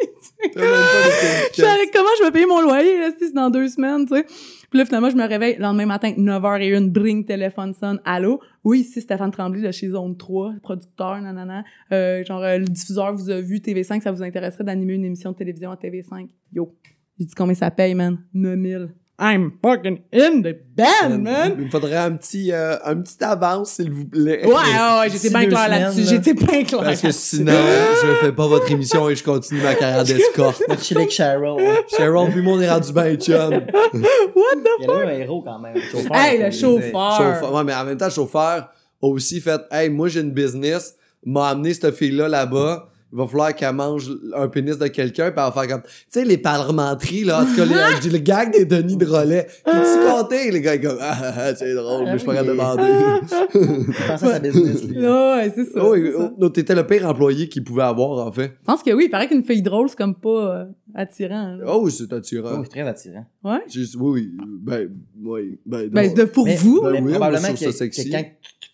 [0.54, 4.24] Comment je vais payer mon loyer, là, si c'est dans deux semaines, tu sais?
[4.70, 8.40] Puis là, finalement, je me réveille le lendemain matin, 9h01, bring, téléphone sonne, allô?
[8.64, 11.64] Oui, ici Stéphane Tremblay de chez Zone 3, producteur, nanana.
[11.92, 15.32] Euh, genre, euh, le diffuseur vous a vu, TV5, ça vous intéresserait d'animer une émission
[15.32, 16.28] de télévision à TV5.
[16.52, 16.74] Yo.
[17.18, 18.18] J'ai dit combien ça paye, man?
[18.34, 18.90] 9000.
[19.20, 21.54] I'm fucking in the band, man!
[21.58, 24.46] Il me faudrait un petit, euh, un petit avance, s'il vous plaît.
[24.46, 26.02] Ouais, ouais, ouais, j'étais bien clair là-dessus.
[26.02, 26.06] là.
[26.10, 26.82] J'étais bien clair.
[26.84, 30.62] Parce que sinon, je fais pas votre émission et je continue ma carrière d'escorte.
[30.68, 31.56] Moi, chiller avec Cheryl.
[31.96, 33.54] Cheryl, puis on est rendu ben chum.
[33.54, 35.74] What the Il y a eu un héros quand même.
[35.74, 37.16] le chauffeur, Hey, le chauffeur.
[37.16, 37.54] Chauffeur.
[37.54, 38.68] Ouais, mais en même temps, le chauffeur
[39.02, 40.94] a aussi fait Hey, moi j'ai une business,
[41.24, 42.87] m'a amené cette fille-là là-bas.
[43.10, 45.82] Il va falloir qu'elle mange un pénis de quelqu'un, puis elle va faire comme.
[45.82, 47.42] Tu sais, les parlementeries, là.
[47.42, 49.46] En tout cas, les- le gag des Denis de relais.
[49.64, 50.98] Qui tu compté, les gars, ils comme.
[51.00, 53.92] Ah, ah, ah, c'est drôle, mais je suis pas capable de demander.
[54.10, 54.98] à sa business, lui.
[55.06, 55.80] Ouais, c'est ça.
[55.82, 55.94] Oh,
[56.40, 58.52] oh, t'étais le pire employé qu'il pouvait avoir, en fait.
[58.60, 61.56] Je pense que oui, il paraît qu'une fille drôle, c'est comme pas euh, attirant.
[61.56, 61.64] là.
[61.66, 62.50] Oh, c'est attirant.
[62.58, 63.24] Oh, c'est très attirant.
[63.42, 63.60] Ouais?
[63.68, 64.88] Juste- oui, oui, ben,
[65.24, 66.82] oui, ben, Ben, de, pour Mais- vous.
[66.82, 68.24] Ben Mais oui, probablement que, quand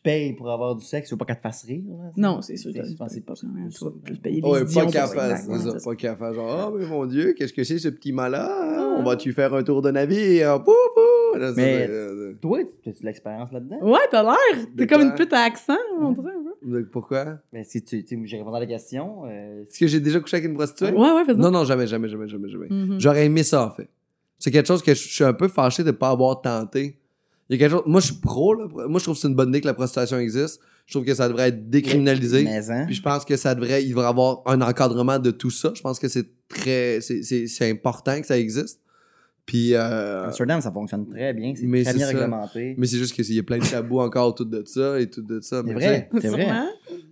[0.04, 1.82] payes pour avoir du sexe, tu veux pas qu'elle te fasse rire.
[1.88, 2.12] là.
[2.16, 2.70] Non, c'est sûr.
[2.72, 3.34] Tu sais, je je pense que c'est pas.
[3.34, 3.46] Tu
[3.84, 5.78] vas plus payer les Ouais, idiots pas c'est ça.
[5.84, 8.48] pas qu'à faire genre, oh, mais mon Dieu, qu'est-ce que c'est ce petit malin?
[8.96, 10.62] On va-tu faire un tour de navire?
[10.62, 11.40] Pouf, pouf!
[11.40, 13.78] Là, ça, Mais- euh, Toi, tu as de l'expérience là-dedans?
[13.82, 14.66] Ouais, t'as l'air.
[14.76, 16.76] T'es comme une pute à accent, on dirait un peu.
[16.76, 17.38] euh, Pourquoi?
[17.52, 19.22] Ben, si tu, j'ai répondu à la question.
[19.26, 20.92] euh, Est-ce que j'ai déjà couché avec une prostituée?
[20.92, 21.38] Ouais, ouais, fais ça.
[21.38, 22.68] Non, non, jamais, jamais, jamais, jamais, jamais.
[22.70, 23.00] Mhm.
[23.00, 23.88] J'aurais aimé ça, en fait.
[24.38, 26.98] C'est quelque chose que je je suis un peu fâché de pas avoir tenté.
[27.48, 27.84] Il y a quelque chose...
[27.86, 28.66] Moi, je suis pro, là.
[28.88, 30.60] Moi, je trouve que c'est une bonne idée que la prostitution existe.
[30.86, 32.44] Je trouve que ça devrait être décriminalisé.
[32.44, 32.84] Mais, hein?
[32.86, 35.72] Puis je pense que ça devrait, il devrait avoir un encadrement de tout ça.
[35.74, 38.80] Je pense que c'est très, c'est, c'est, c'est important que ça existe.
[39.46, 41.52] Puis, euh, Amsterdam, ça fonctionne très bien.
[41.54, 42.12] C'est mais très c'est bien ça.
[42.12, 42.74] réglementé.
[42.78, 45.20] mais c'est juste qu'il y a plein de tabous encore autour de ça et tout
[45.20, 45.58] de ça.
[45.58, 46.08] C'est Mais vrai.
[46.18, 46.46] C'est vrai.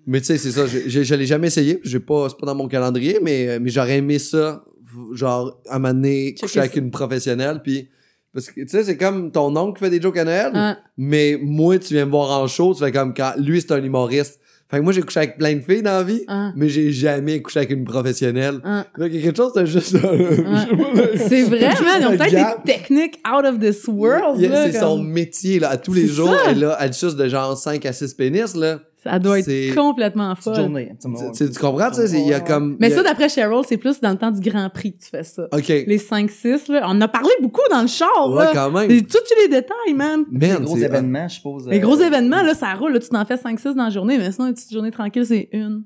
[0.06, 0.66] Mais tu sais, c'est ça.
[0.66, 1.78] Je l'ai jamais essayé.
[1.84, 4.64] J'ai pas, c'est pas dans mon calendrier, mais, mais j'aurais aimé ça.
[5.12, 6.78] Genre, à un moment donné, Checker coucher avec ça.
[6.80, 7.60] une professionnelle.
[7.62, 7.88] Puis,
[8.34, 10.50] parce que tu sais, c'est comme ton oncle qui fait des jokes à Noël.
[10.54, 10.76] Hein.
[10.96, 13.82] Mais moi, tu viens me voir en show, tu fais comme quand lui, c'est un
[13.82, 14.38] humoriste.
[14.70, 16.22] Fait que moi, j'ai couché avec plein de filles dans la vie.
[16.28, 16.54] Hein.
[16.56, 18.58] mais j'ai jamais couché avec une professionnelle.
[18.64, 18.86] Hein.
[18.98, 19.96] Quelque chose de juste.
[21.16, 21.98] C'est vrai, man.
[22.00, 24.36] Ils ont Le peut-être des techniques out of this world.
[24.36, 25.70] Il y a- là, C'est comme- son métier, là.
[25.70, 26.50] À tous les C'est jours, ça.
[26.50, 28.80] elle, a, elle suce de genre 5 à 6 pénis, là.
[29.02, 30.54] Ça doit être complètement Petite folle.
[30.54, 30.96] journée.
[31.36, 32.20] Tu, tu- comprends, tu sais?
[32.20, 32.76] Il y a comme.
[32.78, 34.92] Mais il y a- ça, d'après Cheryl, c'est plus dans le temps du Grand Prix
[34.96, 35.48] que tu fais ça.
[35.52, 35.66] Ok.
[35.68, 36.82] Les 5-6, là.
[36.84, 38.50] On en a parlé beaucoup dans le char, Ouais, là.
[38.54, 38.90] quand même.
[38.90, 40.24] Et Tous les détails, man.
[40.32, 41.66] Les gros événements, je suppose.
[41.68, 42.92] Les euh, gros événements, là, ça roule.
[42.92, 45.48] Là, tu t'en fais 5-6 dans la journée, mais sinon, une petite journée tranquille, c'est
[45.52, 45.82] une.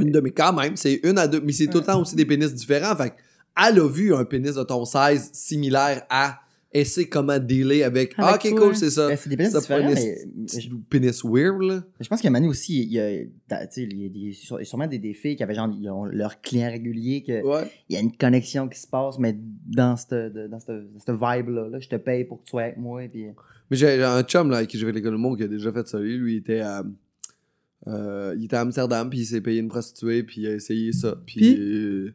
[0.00, 1.40] Une de mes, quand même, c'est une à deux.
[1.40, 2.94] Mais c'est tout le temps aussi des pénis différents.
[2.96, 3.14] Fait que
[3.66, 6.38] elle a vu un pénis de ton size similaire à.
[6.70, 8.12] Elle sait comment dealer avec.
[8.18, 8.60] ah, ok, toi.
[8.60, 9.08] cool, c'est ça.
[9.08, 11.82] Ben, c'est des pénis Ça, différents, mais- mais je- Pénis weird, là.
[11.98, 13.28] Je pense qu'à Manu aussi, il y a, tu
[13.70, 16.04] sais, il y a des- sur- sûrement des, des filles qui avaient genre, ils ont
[16.04, 17.70] leurs clients réguliers, qu'il Ouais.
[17.88, 19.34] y a une connexion qui se passe, mais
[19.66, 20.12] dans cette,
[20.50, 23.24] dans cette, cette vibe-là, là, je te paye pour que tu sois avec moi, puis
[23.70, 25.72] Mais j'ai un chum là, avec qui j'ai fait l'école de monde qui a déjà
[25.72, 25.98] fait ça.
[25.98, 26.84] Lui, lui, il était à,
[27.86, 30.92] euh, il était à Amsterdam, puis il s'est payé une prostituée, puis il a essayé
[30.92, 31.16] ça.
[31.24, 31.56] Puis, Puis?
[31.58, 32.14] euh,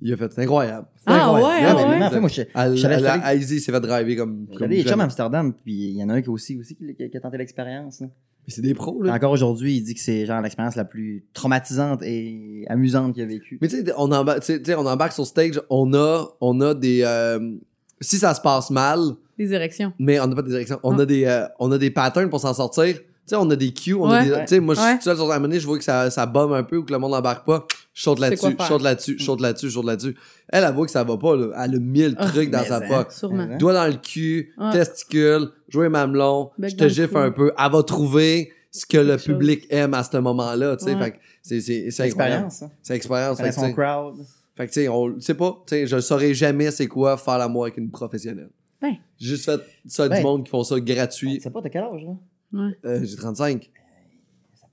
[0.00, 0.86] il a fait, c'est incroyable.
[0.96, 1.44] C'est Ah incroyable.
[1.46, 1.88] ouais, ah ouais.
[1.98, 4.46] même, en fait, moi, je- À, Easy, il s'est fait driver comme.
[4.56, 5.04] comme des chums à.
[5.04, 8.00] Amsterdam, puis il y en a un qui aussi, aussi qui, qui a tenté l'expérience.
[8.00, 9.14] Mais c'est des pros, là.
[9.14, 13.26] Encore aujourd'hui, il dit que c'est genre l'expérience la plus traumatisante et amusante qu'il a
[13.26, 13.58] vécue.
[13.62, 17.02] Mais tu sais, on, embarque- on embarque sur stage, on a, on a des.
[17.04, 17.52] euh,
[18.02, 19.00] si ça se passe mal,
[19.38, 19.94] Les érections.
[19.98, 21.02] mais on n'a pas de direction, on, Ah.
[21.02, 22.96] a des, euh, on a des patterns pour s'en sortir.
[22.98, 24.24] Tu sais, on a des cues, on a Ouais.
[24.28, 24.32] des.
[24.40, 24.88] Tu sais, moi, je Ouais.
[24.88, 26.84] suis tout seul sur la monnaie, je vois que ça, ça bombe un peu ou
[26.84, 27.66] que le monde n'embarque pas.
[28.02, 30.16] Quoi là-dessus, saute là-dessus, je saute là-dessus, je saute là-dessus.
[30.48, 31.46] Elle, voit que ça va pas, là.
[31.64, 32.88] Elle a mille Ah, trucs dans sa hein.
[32.88, 33.14] poche.
[33.14, 33.42] Sûrement.
[33.44, 33.56] Hein?
[33.56, 37.52] Doigt dans le cul, testicule, jouer mamelon, Bec je te le gifle un peu.
[37.56, 39.26] Elle va trouver ce que le chose.
[39.26, 40.94] public aime à ce moment-là, tu sais.
[40.94, 41.02] Ouais.
[41.04, 42.48] Fait que c'est, c'est, c'est C'est hein.
[42.82, 43.36] C'est expérience.
[43.38, 44.14] Fait Connaître que, son crowd.
[44.56, 45.62] fait que, tu sais, on le sait pas.
[45.66, 48.50] Tu sais, je saurais jamais c'est quoi faire l'amour avec une professionnelle.
[48.82, 48.94] Ben.
[49.18, 50.16] J'ai juste fait ça Ben.
[50.18, 51.40] du monde qui font ça Tu gratuit.
[51.40, 52.16] sais pas, t'as quel âge, là?
[52.52, 52.72] Ouais.
[52.84, 53.70] Euh, j'ai 35.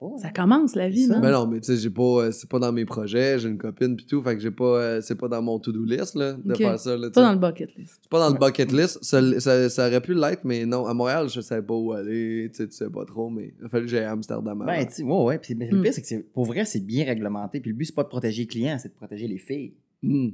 [0.02, 0.18] Pas.
[0.18, 0.32] Ça hein.
[0.36, 1.20] commence, la vie, non?
[1.20, 3.58] Ben non, mais tu sais, j'ai pas, euh, c'est pas dans mes projets, j'ai une
[3.58, 6.34] copine pis tout, fait que j'ai pas, euh, c'est pas dans mon to-do list, là,
[6.34, 8.00] de faire ça, là, tu Pas dans le bucket list.
[8.02, 10.94] C'est pas dans le bucket list, ça, ça, ça aurait pu l'être, mais non, à
[10.94, 13.70] Montréal, je savais pas où aller, tu sais, tu sais pas trop, mais il a
[13.70, 14.64] fallu que j'aille à Amsterdam.
[14.66, 15.38] Ben, tu sais, ouais, ouais.
[15.38, 15.84] Puis, mais le Mm.
[15.84, 17.60] pire, c'est que c'est- pour vrai, c'est bien réglementé.
[17.60, 19.74] Puis le but, c'est pas de protéger les clients, c'est de protéger les filles.
[20.04, 20.30] Hmm.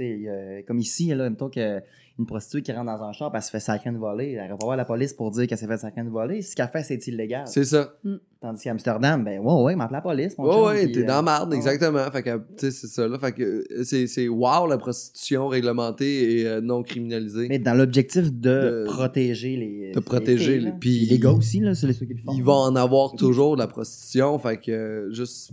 [0.00, 3.60] Euh, comme ici, là, mettons qu'une prostituée qui rentre dans un char, elle se fait
[3.60, 6.10] sacrer une volée, elle va voir la police pour dire qu'elle s'est fait sacrer une
[6.10, 6.42] volée.
[6.42, 7.46] Ce qu'elle fait, c'est illégal.
[7.46, 7.94] C'est ça.
[8.40, 10.38] Tandis qu'à Amsterdam, ben, ouais, ouais, m'appelle la police.
[10.38, 11.56] Mon Ouais, chum, ouais, t'es euh, dans la marde, ouais.
[11.56, 12.10] exactement.
[12.10, 13.18] Fait que, tu sais, c'est ça, là.
[13.18, 17.46] Fait que euh, c'est, c'est wow, la prostitution réglementée et euh, non criminalisée.
[17.48, 19.92] Mais dans l'objectif de, De- protéger les.
[19.92, 20.70] de protéger les.
[20.72, 22.32] puis- les gars aussi, là, c'est les ceux qui le font.
[22.34, 25.52] Il va en avoir toujours de la prostitution, fait que euh, juste,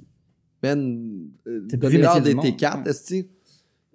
[0.61, 3.29] man, euh, C'est le donnez-leur métier des du monde, T4, ouais.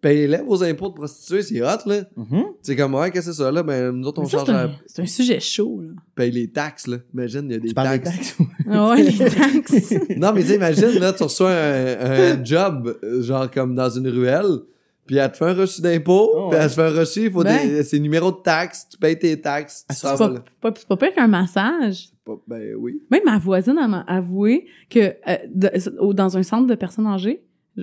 [0.00, 0.08] Esti.
[0.16, 2.02] Payez-les vos impôts de prostituée, c'est hot, là.
[2.16, 2.44] Mhm.
[2.62, 3.62] C'est comme, ouais, qu'est-ce que c'est ça, là?
[3.62, 4.62] Ben, nous autres, on Mais ça, charge c'est la...
[4.64, 5.90] un, c'est un sujet chaud, là.
[6.14, 6.98] paye les taxes, là.
[7.14, 8.36] Imagine, il y a des Tu parles des taxes.
[8.36, 8.48] taxes?
[8.70, 9.94] Ah ouais, les taxes.
[10.16, 13.90] Non, mais tu sais, imagine, là, tu reçois un, un job, euh, genre comme dans
[13.90, 14.60] une ruelle,
[15.06, 16.64] puis elle te fait un reçu d'impôt, Oh, puis ouais.
[16.64, 17.68] elle te fait un reçu, il faut Ben.
[17.68, 20.40] des, ses numéros de taxes, tu payes tes taxes, tu Ah, c'est là.
[20.60, 22.10] pas, pas, c'est pas pire qu'un massage.
[22.24, 23.02] Pas- Ben oui.
[23.10, 27.08] Même ma voisine elle m'a avoué que euh, de- au- dans un centre de personnes
[27.08, 27.42] âgées,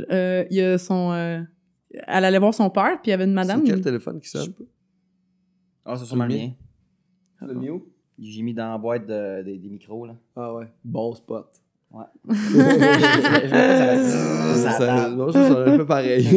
[0.10, 1.40] euh, il y a son, euh,
[1.92, 3.62] elle allait voir son père, puis il y avait une madame.
[3.64, 4.54] C'est quel téléphone qui sonne?
[5.86, 6.52] Ah, c'est sûrement le Le mien.
[7.42, 7.80] Le mieux?
[8.20, 10.16] J'ai mis dans la boîte de- des- des micros, là.
[10.36, 11.48] Ah ouais, bon spot.
[11.92, 12.04] Ouais.
[14.58, 16.28] ça, Ça non, ça, ça un peu pareil.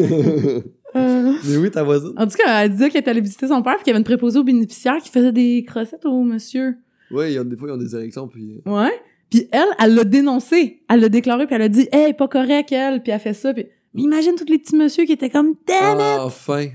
[0.94, 2.12] Euh, mais oui, ta voisine.
[2.16, 3.98] En tout cas, elle disait qu'elle était allée visiter son père, puis qu'il y avait
[4.00, 6.76] une préposée aux bénéficiaires qui faisait des crossettes au monsieur.
[7.10, 8.60] Oui, il y a des fois, ils ont des érections, puis...
[8.66, 8.92] Ouais.
[9.30, 10.82] Puis elle, elle l'a dénoncé.
[10.88, 13.52] Elle l'a déclaré, puis elle a dit «Hey, pas correct, elle.» Puis elle fait ça,
[13.54, 13.66] puis...
[13.94, 16.00] Mais imagine tous les petits monsieur qui étaient comme «Damn it!
[16.00, 16.68] Ah, enfin.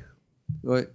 [0.63, 0.88] Ouais.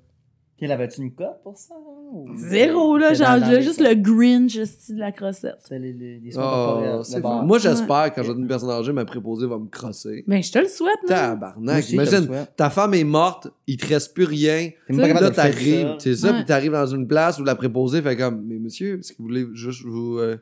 [0.56, 1.74] Puis elle avait-tu une cote pour ça?
[2.12, 5.56] ou- Zéro, là, genre, dans- juste le Grinch de la crossette.
[5.62, 7.22] C'était les, les, les soins Ah, c'est.
[7.22, 10.22] Moi, j'espère, quand j'ai une personne âgée, ma préposée va me crosser.
[10.26, 11.08] Ben, je te le souhaite, non?
[11.08, 11.78] Tabarnak.
[11.78, 14.68] aussi, Imagine, ta femme est morte, il te reste plus rien.
[14.88, 16.34] T'es pas capable Là, t'arrives, c'est ça, Ouais.
[16.34, 19.24] puis t'arrives dans une place où la préposée fait comme, mais monsieur, est-ce que vous
[19.28, 20.36] voulez juste vous, euh,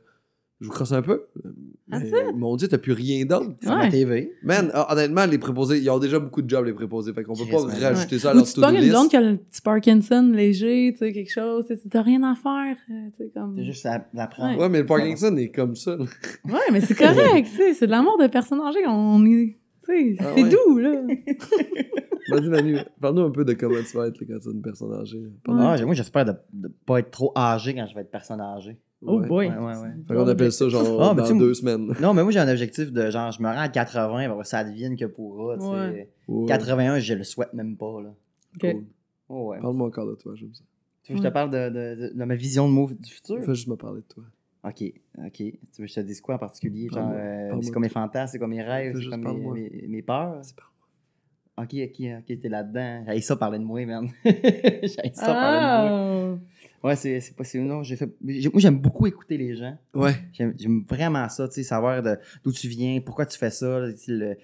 [0.60, 1.22] je vous crosse un peu?
[1.86, 3.52] Mais, ils m'ont dit, t'as plus rien d'autre.
[3.62, 3.88] Sur ma Ouais.
[3.90, 4.32] TV.
[4.42, 7.12] Man, ah, honnêtement, les préposés, ils ont déjà beaucoup de jobs, les préposés.
[7.12, 8.90] Fait qu'on peut pas rajouter ça à leur tu to-do une list.
[8.90, 12.34] blonde qui a le petit Parkinson léger, tu sais, quelque chose, tu t'as rien à
[12.34, 13.54] faire, euh, tu sais, comme...
[13.56, 14.58] C'est juste à la prendre.
[14.60, 15.96] Ouais, mais le Parkinson est comme ça.
[15.96, 16.04] là.
[16.44, 19.56] Ouais, mais c'est correct, tu sais, c'est de l'amour de personnes âgées, on est...
[19.86, 20.48] Tu sais, Ah c'est ouais.
[20.50, 21.00] doux, là.
[22.30, 24.60] Vas-y, Manu, parle-nous un peu de comment tu vas être là, quand tu es une
[24.60, 25.22] personne âgée.
[25.48, 28.76] Ah, moi, j'espère de, de pas être trop âgé quand je vais être personne âgée.
[29.06, 29.28] Oh Ouais.
[29.28, 29.48] boy.
[29.48, 29.88] Ouais, ouais, ouais.
[30.08, 31.94] Fait qu'on appelle ça genre Ah, mais dans deux semaines.
[32.00, 34.64] Non, mais moi, j'ai un objectif de genre, je me rends à 80, ben, ça
[34.64, 35.56] devienne que pourra.
[35.56, 35.68] tu sais.
[35.70, 36.08] Ouais.
[36.26, 36.46] Ouais.
[36.46, 38.00] 81, je le souhaite même pas.
[38.02, 38.14] Là.
[38.56, 38.72] Ok.
[38.72, 38.84] Cool.
[39.28, 39.60] Oh, ouais.
[39.60, 40.64] Parle-moi encore de toi, j'aime ça.
[41.04, 43.10] Tu veux que je te parle de, de, de, de ma vision de move du
[43.10, 43.38] futur?
[43.44, 44.24] Fais juste me parler de toi.
[44.64, 44.82] Ok,
[45.18, 45.32] ok.
[45.36, 46.88] Tu veux que je te dise quoi en particulier?
[46.92, 50.02] Genre, euh, c'est comme mes fantasmes, c'est comme mes rêves, c'est comme mes, mes, mes
[50.02, 50.40] peurs.
[50.42, 50.72] C'est par
[51.60, 53.04] Ok, ok, ok, t'es là-dedans.
[53.08, 54.08] J'ai ça parler de moi, man.
[54.24, 56.38] J'ai ça parler de moi.
[56.84, 59.76] Ouais, c'est c'est pas c'est non, j'ai fait j'ai- moi j'aime beaucoup écouter les gens.
[59.94, 60.14] Ouais.
[60.32, 63.80] J'aime j'aime vraiment ça, tu sais, savoir de- d'où tu viens, pourquoi tu fais ça,
[64.04, 64.36] tu le-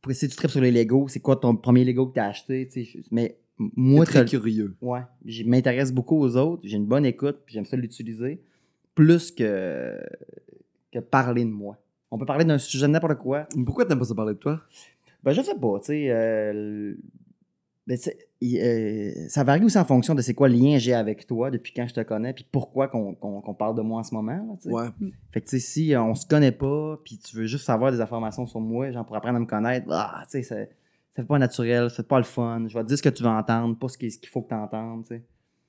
[0.00, 2.66] pour essayer tu tripes sur les Lego, c'est quoi ton premier Lego que t'as acheté,
[2.66, 4.74] tu sais, mais moi très curieux.
[4.80, 8.40] ouais, je m'intéresse beaucoup aux autres, j'ai une bonne écoute, puis j'aime ça l'utiliser
[8.94, 9.98] plus que
[10.92, 11.76] que parler de moi.
[12.10, 13.46] On peut parler d'un sujet de n'importe quoi.
[13.56, 14.60] Mais Pourquoi t'aimes pas ça parler de toi?
[15.22, 16.06] Ben, je sais pas, tu sais.
[16.10, 16.94] euh,
[17.86, 20.78] ben, tu sais, il- euh, ça varie aussi en fonction de c'est quoi le lien
[20.78, 24.04] j'ai avec toi depuis quand je te connais, puis pourquoi qu'on parle de moi en
[24.04, 24.32] ce moment.
[24.32, 24.74] là, tu sais.
[24.74, 24.86] Ouais.
[25.32, 27.90] Fait que, tu sais, si euh, on se connaît pas, puis tu veux juste savoir
[27.92, 30.70] des informations sur moi, genre pour apprendre à me connaître, ah, tu sais, c'est
[31.14, 32.64] c'est pas naturel, c'est pas le fun.
[32.68, 34.40] Je vais te dire ce que tu veux entendre, pas ce qui- ce qu'il faut
[34.42, 35.22] que tu entendes, tu sais.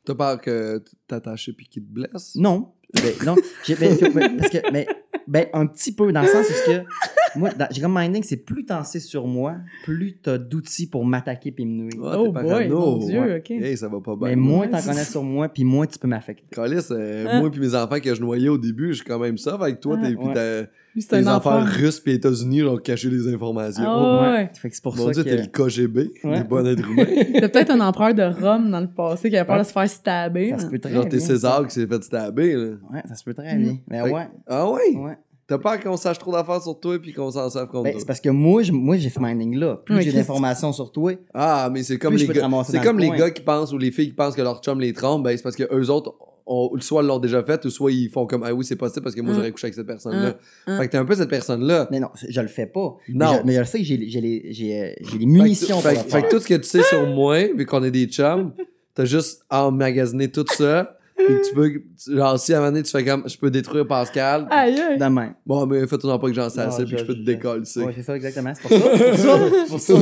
[0.05, 2.35] T'as peur que t'attaches puis qu'il te blesse?
[2.35, 2.73] Non.
[2.93, 3.35] Ben, non.
[3.67, 4.85] Ben, ben, parce que, mais,
[5.27, 6.83] ben, un petit peu, dans le sens où que,
[7.39, 11.05] moi, dans- j'ai comme minding, c'est plus t'en sais sur moi, plus t'as d'outils pour
[11.05, 12.01] m'attaquer puis me nuire.
[12.03, 12.79] Ah, Oh boy, parano.
[12.79, 13.37] mon Dieu, Ouais.
[13.37, 13.51] ok.
[13.51, 14.27] Hey, ça va pas bien.
[14.29, 16.43] mais moins t'en connais sur moi, puis moins tu peux m'affecter.
[16.51, 17.39] Calice, euh, Hein?
[17.39, 19.79] moi puis mes enfants que je noyais au début, je suis quand même ça avec
[19.79, 19.97] toi.
[19.99, 20.33] Ah, t'es, puis ouais.
[20.33, 23.83] t'as- Lui, c'est les un russes puis États-Unis ont caché les informations.
[23.85, 24.49] Ah Oh, ouais.
[24.53, 25.29] Fait que c'est pour Mon ça dieu, que...
[25.29, 26.37] t'es le KGB, Ouais.
[26.37, 27.05] des bons êtres humains.
[27.07, 29.61] C'était peut-être un empereur de Rome dans le passé qui avait peur Ouais.
[29.63, 30.49] de se faire stabber.
[30.51, 31.19] Ça se peut très Genre, t'es.
[31.19, 32.65] César qui s'est fait stabber, là.
[32.91, 33.77] Ouais, ça se peut très bien.
[33.87, 34.95] Mais Fait que- ouais, Ah ouais?
[34.97, 35.17] ouais.
[35.45, 37.99] T'as peur qu'on sache trop d'affaires sur toi puis qu'on s'en serve contre Ben, toi?
[37.99, 39.77] c'est parce que moi, je- moi j'ai ce minding-là.
[39.85, 43.01] Plus Ouais, j'ai d'informations sur toi, Ah, mais c'est comme les gars, c'est comme le
[43.03, 43.17] les coin.
[43.17, 45.43] gars qui pensent ou les filles qui pensent que leur chum les trompe, ben c'est
[45.43, 46.13] parce que eux autres,
[46.45, 49.15] ont- soit l'ont déjà fait ou soit ils font comme ah oui c'est possible parce
[49.15, 49.37] que moi Hum.
[49.37, 50.35] j'aurais couché avec cette personne-là.
[50.67, 50.77] Hum.
[50.77, 51.87] Fait que t'es un peu cette personne-là.
[51.91, 52.95] mais non, je le fais pas.
[53.09, 53.31] Non.
[53.31, 55.17] Mais je, mais je le sais que j'ai j'ai les, j'ai, euh, j'ai les Fait
[55.19, 57.65] que- munitions fait, pour le fait que tout ce que tu sais sur moi, vu
[57.65, 58.53] qu'on est des chums,
[58.95, 61.71] t'as juste emmagasiné tout ça, Puis tu peux,
[62.17, 64.47] genre, si à un moment donné, tu fais comme, je peux détruire Pascal.
[64.49, 64.97] Aïe, aïe.
[64.97, 65.35] Demain.
[65.45, 67.23] Bon, mais fais-toi pas que j'en sais Non, assez, je- puis je peux te je-
[67.23, 67.59] décoller.
[67.77, 68.51] Ouais, c'est ça, exactement.
[68.55, 69.39] C'est pour ça.
[69.67, 69.93] C'est pour ça.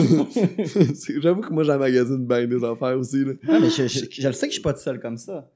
[0.95, 1.13] Ça.
[1.21, 3.25] J'avoue que moi, j'emmagasine bien des affaires aussi.
[3.25, 3.33] Là.
[3.47, 5.47] Ouais, mais je, je, je le sais que je suis pas tout seul comme ça.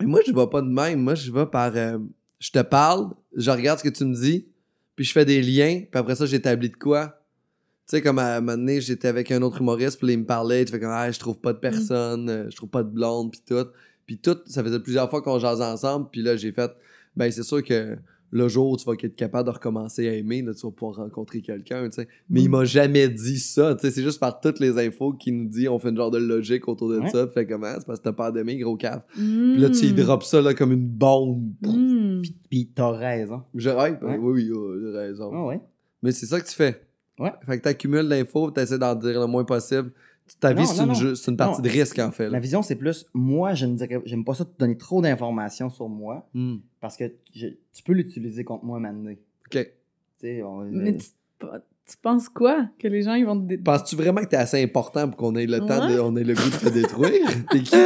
[0.00, 1.00] Mais moi, je vais pas de même.
[1.00, 1.74] Moi, je vais par.
[1.76, 1.98] euh,
[2.42, 4.48] je te parle, je regarde ce que tu me dis,
[4.96, 7.20] puis je fais des liens, puis après ça, j'établis de quoi.
[7.88, 10.26] Tu sais, comme à un moment donné, j'étais avec un autre humoriste, puis il me
[10.26, 12.88] parlait, tu fais comme, ah, je trouve pas de personne, euh, je trouve pas de
[12.88, 13.66] blonde, puis tout.
[14.06, 16.72] Puis tout, ça faisait plusieurs fois qu'on jasait ensemble, puis là, j'ai fait,
[17.14, 17.96] ben, c'est sûr que
[18.34, 20.96] le jour où tu vas être capable de recommencer à aimer, là, tu vas pouvoir
[20.96, 22.08] rencontrer quelqu'un, tu sais.
[22.30, 23.90] Mais il m'a jamais dit ça, tu sais.
[23.90, 26.66] C'est juste par toutes les infos qu'il nous dit, on fait une genre de logique
[26.66, 27.08] autour de Ouais.
[27.10, 29.02] ça, puis fait comment, c'est parce que t'as peur d'aimer, gros cave.
[29.18, 29.52] Mm.
[29.52, 31.52] Puis là, tu y drops ça là, comme une bombe.
[31.62, 32.22] Mm.
[32.50, 33.42] Puis t'as raison.
[33.54, 34.18] Je ouais, ben Ouais.
[34.18, 35.30] oui, oui, oh, j'ai raison.
[35.34, 35.60] Ah ouais.
[36.02, 36.82] Mais c'est ça que tu fais.
[37.18, 37.32] Ouais.
[37.46, 39.92] Fait que t'accumules l'info, t'essaies d'en dire le moins possible.
[40.40, 40.82] Ta vie, c'est
[41.30, 42.30] une, partie Non, de risque, en fait.
[42.30, 45.68] Ma vision, c'est plus, moi, je ne dirais, j'aime pas ça te donner trop d'informations
[45.70, 46.56] sur moi Hmm.
[46.80, 49.10] parce que je- tu peux l'utiliser contre moi maintenant.
[49.10, 49.16] OK.
[49.50, 49.66] Tu
[50.20, 51.06] sais, on- Mais tu,
[51.92, 52.66] tu penses quoi?
[52.78, 53.46] Que les gens, ils vont te...
[53.46, 56.00] dé- Penses-tu vraiment que t'es assez important pour qu'on ait le temps, de, Ouais.
[56.02, 57.26] on ait le goût de te détruire?
[57.50, 57.78] T'es qui, toi?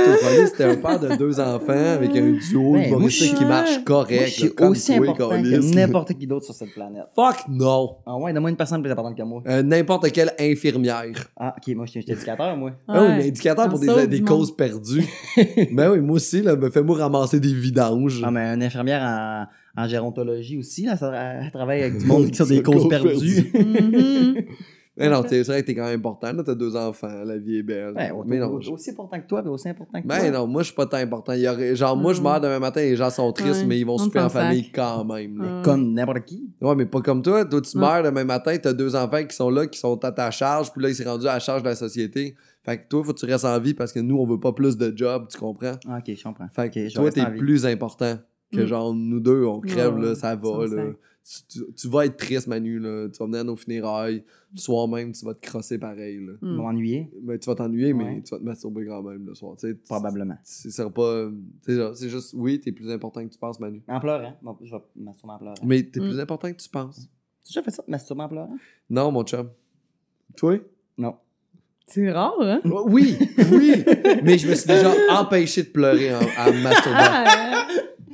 [0.46, 4.18] C'était un père de deux enfants avec un duo Ben, humoristique moi, qui marche correct.
[4.20, 7.04] moi, je suis là, comme aussi toi, important que n'importe qui d'autre sur cette planète.
[7.14, 7.96] Fuck non!
[8.06, 9.42] Ah ouais, donne-moi une personne plus importante que moi.
[9.48, 11.12] Euh, N'importe quelle infirmière.
[11.36, 12.72] Ah, ok, moi, je suis un éducateur, moi.
[12.88, 13.16] Ah oui, Ouais.
[13.18, 15.04] mais indicateur On pour des, des causes perdues.
[15.72, 18.22] ben oui, moi aussi, là, me fais-moi ramasser des vidanges.
[18.24, 22.30] Ah, mais une infirmière en, en gérontologie aussi, là, ça, elle travaille avec du monde
[22.30, 23.50] qui sont des causes perdues.
[23.54, 24.34] Mhm.
[24.98, 26.32] Mais non, c'est vrai que t'es quand même important.
[26.32, 27.92] Là, t'as deux enfants, la vie est belle.
[27.94, 30.30] Ouais, mais non, au- aussi important que toi, mais aussi important que ben toi.
[30.30, 31.34] non, moi, je suis pas tant important.
[31.34, 32.24] Il y aurait- genre, moi, je Mm.
[32.24, 34.44] meurs demain matin, les gens sont tristes, Ouais, mais ils vont on souper en sac.
[34.44, 35.38] famille quand même.
[35.38, 35.62] Ouais.
[35.62, 36.48] Comme n'importe qui.
[36.62, 37.44] Ouais, mais pas comme toi.
[37.44, 37.80] Toi, tu Ouais.
[37.84, 40.82] meurs demain matin, t'as deux enfants qui sont là, qui sont à ta charge, puis
[40.82, 42.34] là, ils sont rendus à la charge de la société.
[42.64, 44.52] Fait que toi, faut que tu restes en vie parce que nous, on veut pas
[44.54, 45.72] plus de jobs, tu comprends?
[45.90, 46.48] Ah, ok, je comprends.
[46.50, 48.14] Fait que toi, t'es plus important
[48.56, 48.66] que Mm.
[48.66, 50.92] genre nous deux, on crève, Ouais, là, ça va, là.
[51.28, 53.08] Tu, tu- tu vas être triste, Manu, là.
[53.08, 54.22] Tu vas venir à nos funérailles.
[54.54, 56.34] Le soir même, tu vas te crosser pareil, là.
[56.40, 56.54] Mm.
[56.56, 59.56] m'ennuyer, Mais tu vas t'ennuyer, mais tu vas te masturber quand même le soir.
[59.56, 60.36] Tu sais, tu- probablement.
[60.44, 61.28] C'est pas.
[61.62, 63.82] C'est genre- c'est juste, oui, t'es plus important que tu penses, Manu.
[63.88, 64.34] En pleurant.
[64.40, 65.54] Bon, je vais masturber en pleurant.
[65.64, 66.04] Mais t'es Mm.
[66.04, 67.08] plus important que tu penses.
[67.44, 68.56] Tu as déjà fait ça, masturber en pleurant?
[68.88, 69.48] Non, mon chum.
[70.36, 70.58] Toi?
[70.96, 71.16] Non.
[71.88, 72.60] C'est rare, hein?
[72.64, 73.16] Oui,
[73.52, 73.84] oui.
[74.24, 76.98] mais je me suis déjà empêché de pleurer en, en masturbant.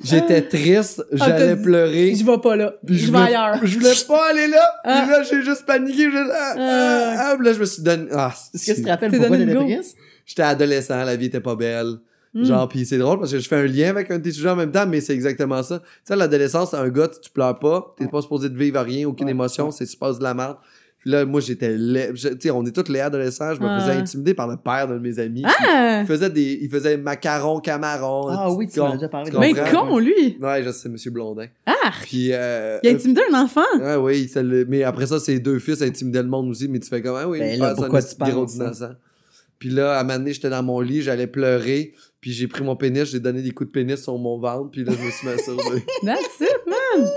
[0.02, 2.14] Ah, J'étais triste, j'allais t'as dit- pleurer.
[2.14, 2.74] je vais pas là.
[2.86, 3.58] Puis je vais voulais- ailleurs.
[3.62, 4.64] Je voulais pas aller là.
[4.84, 5.02] Ah.
[5.02, 6.10] Puis là, j'ai juste paniqué.
[6.10, 6.16] Je...
[6.18, 7.34] Ah, ah, ah.
[7.36, 8.06] Puis là, je me suis donné.
[8.12, 9.96] Ah, Est-ce que tu te rappelles pourquoi donné t'étais triste?
[10.26, 11.98] J'étais adolescent, la vie était pas belle.
[12.34, 12.44] Mm.
[12.44, 14.48] Genre, pis c'est drôle parce que je fais un lien avec un de tes sujets
[14.48, 15.80] en même temps, mais c'est exactement ça.
[15.80, 18.10] Tu sais, l'adolescence, un gars, tu, tu pleures pas, t'es Ouais.
[18.10, 19.72] pas supposé de vivre rien, aucune Ouais, émotion, ouais.
[19.72, 20.56] c'est tu passes de la merde.
[21.02, 24.34] Puis là, moi, j'étais Tu sais, on est tous les adolescents, je me faisais intimider
[24.34, 25.42] par le père d'un de mes amis.
[25.44, 25.98] Ah!
[26.02, 26.60] Il faisait des.
[26.62, 28.28] Il faisait macarons, camarons.
[28.28, 29.30] Ah oui, tu m'en as déjà parlé.
[29.40, 30.38] Mais con, lui!
[30.40, 31.46] Ouais, je sais, Monsieur Blondin.
[31.66, 31.72] Ah!
[32.02, 32.30] Puis.
[32.32, 33.60] Euh, Il a intimidé un enfant!
[33.80, 36.78] Ouais, oui, c'est le- mais après ça, ses deux fils intimidaient le monde aussi, mais
[36.78, 38.90] tu fais comme, ah oui, Ben là, pourquoi tu innocent.
[39.58, 42.62] Puis là, à un moment donné, j'étais dans mon lit, j'allais pleurer, puis j'ai pris
[42.64, 45.10] mon pénis, j'ai donné des coups de pénis sur mon ventre, puis là, je me
[45.10, 45.84] suis masturbé.
[46.04, 47.08] That's it, man!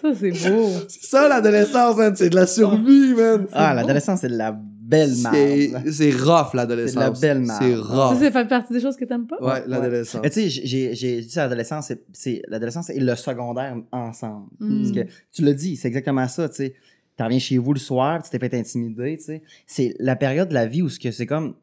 [0.00, 0.68] Ça, c'est beau.
[0.88, 3.46] c'est ça, l'adolescence, man, c'est de la survie, man.
[3.52, 5.82] Ah, l'adolescence, c'est de la belle merde.
[5.92, 6.90] c'est rough, l'adolescence.
[6.90, 7.58] C'est de la belle merde.
[7.62, 8.18] C'est Ça, rough.
[8.20, 9.36] ça fait partie des choses que t'aimes pas?
[9.40, 10.20] Ouais, l'adolescence.
[10.22, 10.62] Mais tu sais,
[10.94, 14.48] j'ai- dit l'adolescence, c'est- l'adolescence et le secondaire ensemble.
[14.58, 14.80] Mm.
[14.82, 16.74] Parce que tu l'as dit, c'est exactement ça, tu sais.
[17.16, 19.42] Tu reviens chez vous le soir, tu t'es fait intimider, tu sais.
[19.66, 21.54] C'est la période de la vie où ce que c'est comme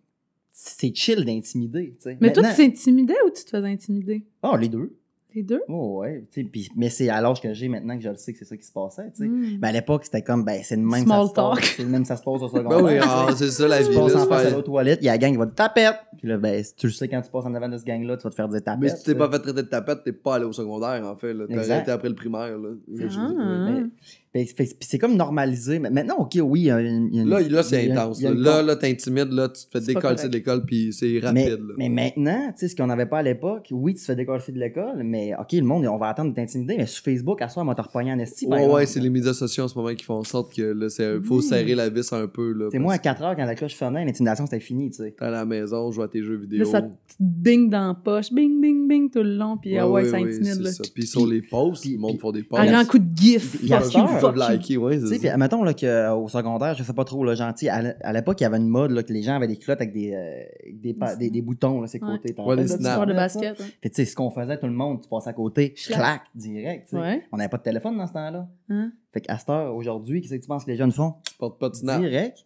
[0.52, 2.18] c'est chill d'intimider, tu sais.
[2.22, 4.26] Mais toi, tu t'intimidais ou tu te faisais intimider?
[4.44, 4.96] Oh, les deux.
[5.38, 5.62] Les deux?
[5.68, 6.24] Oh, ouais.
[6.34, 8.40] tu sais, puis- mais c'est à l'âge que j'ai maintenant que je le sais que
[8.40, 9.28] c'est ça qui se passait, tu sais.
[9.28, 9.60] Mm.
[9.60, 11.56] Ben, à l'époque, c'était comme, ben, c'est le même Small ça se passe.
[11.60, 11.64] talk.
[11.78, 12.80] C'est le même ça se passe au secondaire.
[12.80, 13.08] Ben oui, tu sais.
[13.08, 13.96] ah, c'est ça la tu vie.
[13.98, 15.54] passes là, en face à l'autre toilette, il y a la gang qui va te
[15.54, 15.96] tapette.
[16.18, 18.24] Puis là, ben, tu le sais quand tu passes en avant de ce gang-là, tu
[18.24, 18.82] vas te faire dire tapette.
[18.82, 21.06] Mais si tu t'es tu pas fait traiter de tapette, t'es pas allé au secondaire,
[21.06, 21.36] en fait.
[21.36, 21.46] là.
[21.48, 21.74] T'as Exact.
[21.76, 22.58] arrêté après le primaire.
[22.58, 22.70] Là.
[22.96, 23.84] C'est Je- Ah.
[24.34, 25.80] Ben, c'est- puis c'est comme normalisé.
[25.80, 27.90] Mais maintenant, OK, oui, il y a une- il y a une- Là, là c'est
[27.92, 28.22] intense.
[28.22, 31.34] Là, une là, là, t'intimides, là, tu te fais décoller de l'école, puis c'est rapide.
[31.34, 31.58] mais, là.
[31.78, 34.44] mais maintenant, tu sais, ce qu'on n'avait pas à l'époque, oui, tu te fais décoller
[34.48, 37.50] de l'école, mais OK, le monde, on va attendre de t'intimider, mais sur Facebook, à
[37.50, 38.46] soir, on va te repogner en esti.
[38.48, 40.90] Ouais, ouais, c'est les médias sociaux en ce moment qui font en sorte que là,
[40.90, 42.52] c'est faut serrer la vis un peu.
[42.52, 44.98] Là, C'est moi, à parce 4 heures, quand la cloche sonnait, l'intimidation, c'était fini, tu
[44.98, 45.16] sais.
[45.18, 46.66] t'es à la maison, joue à tes jeux Là, vidéo.
[46.66, 46.88] ça te
[47.20, 48.32] bing dans la poche.
[48.32, 49.58] Bing, bing, bing tout le long.
[49.58, 50.72] Puis, ah ouais, ça ouais, intimide, c'est là.
[50.72, 50.84] ça.
[50.94, 52.70] Puis sur les posts, le monde font des Un posts.
[52.72, 53.58] grand coup de gif.
[54.18, 54.40] Ils peuvent you.
[54.40, 57.70] liker, ouais, Tu sais, puis admettons là, qu'au secondaire, je sais pas trop, là, gentil,
[57.70, 59.94] à, l'époque, il y avait une mode là, que les gens avaient des culottes avec
[59.94, 62.12] des, euh, des, pa- des, des boutons, là, ces Ouais.
[62.18, 62.36] côtés.
[62.38, 62.78] Ouais, les rappelles de ça?
[62.78, 63.08] snaps.
[63.08, 63.62] De basket.
[63.62, 63.66] hein.
[63.82, 65.98] Fait que, tu sais, ce qu'on faisait, tout le monde, tu passais à côté, Clac.
[66.00, 66.90] clac, direct.
[66.90, 67.02] tu sais.
[67.02, 67.24] Ouais.
[67.32, 68.48] On n'avait pas de téléphone dans ce temps-là.
[68.70, 68.92] Hein?
[69.14, 71.14] Fait qu'à cette heure, aujourd'hui, qu'est-ce que tu penses que les jeunes font?
[71.30, 72.02] Tu portes pas de snap.
[72.02, 72.46] Direct.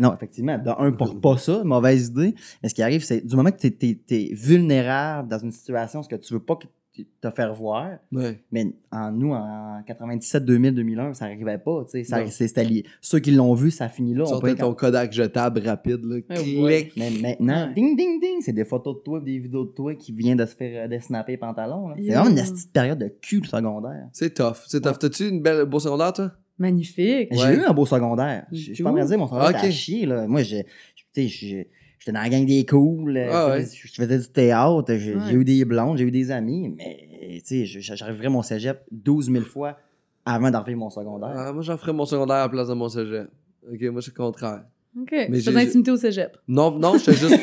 [0.00, 0.56] Non, effectivement.
[0.58, 2.32] De un, pour pas ça, mauvaise idée.
[2.62, 6.08] Mais ce qui arrive, c'est du moment que tu es, vulnérable dans une situation, ce
[6.08, 6.72] que tu veux pas que tu-
[7.20, 8.40] te faire voir, Ouais.
[8.52, 11.84] mais en nous, en 97, 2000, 2001, ça arrivait pas.
[11.84, 12.04] tu sais.
[12.04, 12.84] Ça- c'était.
[13.00, 14.24] Ceux qui l'ont vu, ça finit là.
[14.26, 16.16] On peut ton Kodak jetable rapide, là.
[16.16, 16.62] Ouais, Clic.
[16.62, 16.92] ouais.
[16.96, 17.74] Mais maintenant, Ouais.
[17.74, 20.46] ding, ding, ding, c'est des photos de toi, des vidéos de toi qui viennent de
[20.46, 21.88] se faire euh, desnapper les pantalons.
[21.88, 21.94] là.
[21.98, 22.22] C'est Yeah.
[22.22, 24.08] vraiment une petite période de cul secondaire.
[24.12, 24.56] C'est tough.
[24.66, 24.98] C'est tough.
[24.98, 26.32] T'as-tu une belle beau secondaire, toi?
[26.58, 27.28] Magnifique.
[27.30, 27.56] J'ai Ouais.
[27.56, 28.46] eu un beau secondaire.
[28.52, 29.56] Je suis pas en train de dire, mon secondaire Ok.
[29.58, 30.06] était à chier.
[30.06, 30.26] Là.
[30.26, 33.16] Moi, j'ai- tu sais, j'ai- j'étais dans la gang des cools.
[33.16, 33.60] euh, Ah je, ouais.
[33.64, 34.94] faisais, je faisais du théâtre.
[34.94, 35.32] J'ai Ouais.
[35.32, 36.74] eu des blondes, j'ai eu des amis.
[36.76, 39.78] Mais tu sais, j'arriverais mon cégep 12 000 fois
[40.24, 41.32] avant d'arriver mon secondaire.
[41.34, 43.28] Ah, moi, j'en ferais mon secondaire à la place de mon cégep.
[43.70, 44.64] Ok, moi, c'est le contraire.
[45.00, 45.10] OK.
[45.28, 46.36] Mais j'ai intimité au cégep.
[46.48, 47.38] Non, non, j'étais juste.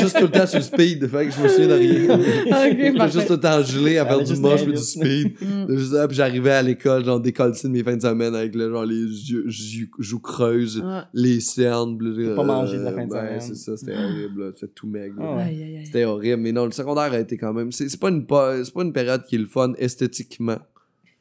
[0.00, 1.06] Juste tout le temps sur le speed.
[1.06, 2.14] Fait que je me souviens de rien.
[2.18, 2.24] OK,
[2.78, 3.12] J'étais parfait.
[3.12, 5.32] juste tout le temps gelé à faire du moche mais du speed.
[5.68, 5.76] Mm.
[5.76, 8.84] Juste puis j'arrivais à l'école, genre décollé de mes fins de semaine avec le, genre
[8.84, 11.00] les yeux, yeux- joues creuses, Ouais.
[11.14, 11.98] les cernes.
[12.00, 13.40] là, pas manger de la fin de ben, semaine.
[13.40, 14.44] c'est ça, c'était horrible.
[14.46, 14.50] là.
[14.54, 15.14] C'était tout maigre.
[15.18, 15.24] là.
[15.28, 15.82] Ah ouais.
[15.84, 16.42] C'était horrible.
[16.42, 17.70] Mais non, le secondaire a été quand même.
[17.72, 20.58] C'est c'est pas, une, pas, c'est pas une période qui est le fun esthétiquement.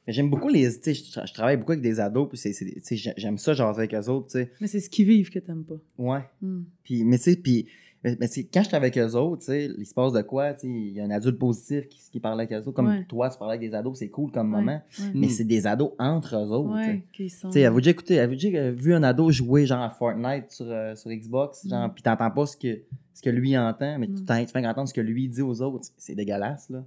[0.08, 0.68] Mais J'aime beaucoup les.
[0.80, 2.30] Tu sais, je, je travaille beaucoup avec des ados.
[2.30, 4.28] Puis c'est- c'est- j'aime ça, genre avec eux autres.
[4.28, 4.52] Tu sais.
[4.62, 5.76] Mais c'est ce qu'ils vivent que t'aimes pas.
[5.98, 6.22] Ouais.
[6.42, 6.62] Mm.
[6.84, 7.68] Puis, mais tu sais, puis,
[8.04, 8.16] mais,
[8.54, 10.90] quand j'étais avec eux autres, tu sais, il se passe de quoi, tu sais, il
[10.94, 13.04] y a un adulte positif qui, qui parle avec eux autres, comme Ouais.
[13.10, 15.06] toi, tu parlais avec des ados, c'est cool comme Ouais, moment, ouais.
[15.14, 16.90] mais c'est des ados entre eux autres, tu sais.
[16.92, 17.50] Ouais, qu'ils sont.
[17.50, 21.10] Avez-vous déjà écouté, avez-vous déjà vu un ado jouer genre à Fortnite sur, euh, sur
[21.12, 21.94] Xbox, genre, Mm.
[21.96, 22.80] pis t'entends pas ce que,
[23.18, 24.26] ce que lui entend, mais tu Mm.
[24.46, 26.86] tu fais entendre ce que lui dit aux autres, c'est dégueulasse, là.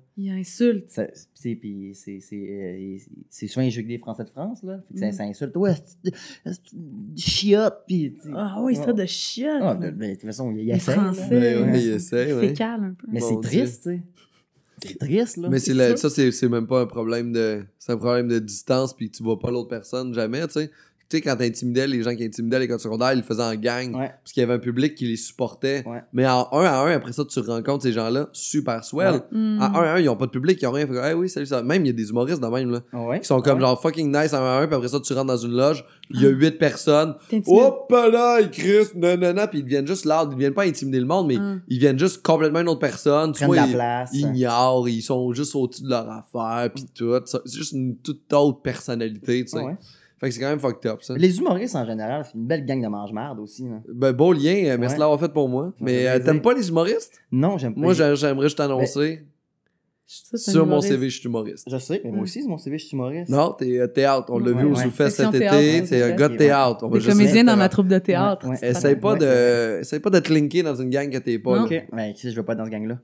[0.86, 2.96] Ça- c'est- Puis c'est c'est, euh,
[3.28, 4.80] c'est souvent il des Français de France, là.
[4.94, 5.12] Fait que Mm.
[5.12, 5.56] ça insulte.
[5.56, 5.74] Ouais,
[7.16, 7.74] chiotte,
[8.22, 8.30] sais.
[8.34, 9.58] Ah oui, c'est de chiottes.
[9.60, 9.90] Ah, là.
[9.90, 10.92] de, de toute façon, il, il essaie.
[10.92, 11.26] Français.
[11.30, 11.70] Mais Ouais.
[11.72, 12.48] oui, il essaie, ouais.
[12.48, 13.06] Fécal un peu.
[13.10, 14.02] Mais c'est triste, tu sais.
[14.82, 15.48] C'est triste, là.
[15.50, 15.98] Mais c'est sûr.
[15.98, 17.64] ça, c'est c'est même pas un problème de.
[17.78, 20.70] C'est un problème de distance, puis tu vois pas l'autre personne jamais, tu sais.
[21.10, 23.92] Tu sais, quand t'intimidais les gens qui intimidaient l'école secondaire, ils le faisaient en gang.
[23.96, 24.12] Ouais.
[24.22, 25.82] Parce qu'il y avait un public qui les supportait.
[25.84, 26.02] Ouais.
[26.12, 29.14] Mais en un à un, après ça, tu rencontres ces gens-là super swell.
[29.14, 29.20] Ouais.
[29.38, 29.60] Mm.
[29.60, 30.86] En un à un, ils ont pas de public, ils ont rien.
[30.86, 31.64] Fait que, hey, oui, salut, ça.
[31.64, 32.80] Même, il y a des humoristes de même, là.
[32.92, 33.18] Ouais.
[33.18, 33.64] Qui sont comme Ouais.
[33.66, 35.84] genre fucking nice en un à un, puis après ça, tu rentres dans une loge,
[36.10, 37.14] il y a huit personnes.
[37.48, 40.28] Hop là, ils crissent, nanana, puis ils deviennent juste loud.
[40.32, 41.60] Ils viennent pas intimider le monde, mais Hum.
[41.66, 43.32] ils viennent juste complètement une autre personne.
[43.32, 44.10] Prennent Soit ils, place.
[44.12, 47.14] ils ignorent, ils sont juste au-dessus de leur affaire, puis tout.
[47.24, 49.64] C'est juste une toute autre personnalité, tu sais.
[50.20, 51.14] Fait que c'est quand même fucked up, ça.
[51.16, 53.66] Les humoristes en général, c'est une belle gang de mange-marde aussi.
[53.88, 54.94] Ben, beau lien, euh, merci Ouais.
[54.96, 55.72] de l'avoir fait pour moi.
[55.80, 57.20] Mais euh, t'aimes pas les humoristes?
[57.32, 57.80] Non, j'aime pas.
[57.80, 59.24] Moi, j'ai- j'aimerais juste t'annoncer.
[60.12, 60.80] Ça, Sur mon.
[60.80, 61.68] CV, je suis humoriste.
[61.70, 62.22] Je sais, mais moi Mm.
[62.24, 63.28] aussi, c'est mon CV, je suis humoriste.
[63.30, 64.26] Non, t'es euh, théâtre.
[64.30, 64.82] On l'a Ouais, vu au ouais.
[64.82, 65.88] ZooFest Section cet théâtre, été.
[65.88, 66.78] T'es un gars de théâtre.
[66.84, 68.48] On va Des juste comédiens dire dans ma troupe de théâtre.
[68.48, 69.00] Ouais, Essaye rappelles?
[69.00, 71.62] pas Ouais, de, essaye pas de te linker dans une gang que t'es pas.
[71.62, 72.98] Ok, ben, tu sais, je veux pas être dans ce gang-là.